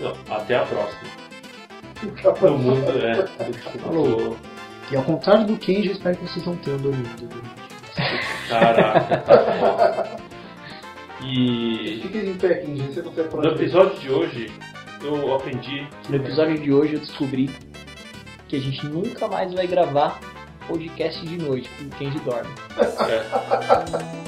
[0.00, 1.10] Não, até a próxima.
[1.96, 3.26] Fica pra mundo, é.
[3.78, 4.36] Falou.
[4.90, 7.28] E ao contrário do Kenji, eu espero que vocês não tenham dormido.
[8.48, 10.18] Caraca.
[11.22, 14.52] E Fique em pé, Kim, você consegue no episódio de hoje,
[15.02, 15.86] eu aprendi.
[16.08, 17.50] No episódio de hoje eu descobri
[18.48, 20.20] que a gente nunca mais vai gravar
[20.68, 22.50] podcast de noite, porque o Kenji dorme.
[23.08, 24.27] É,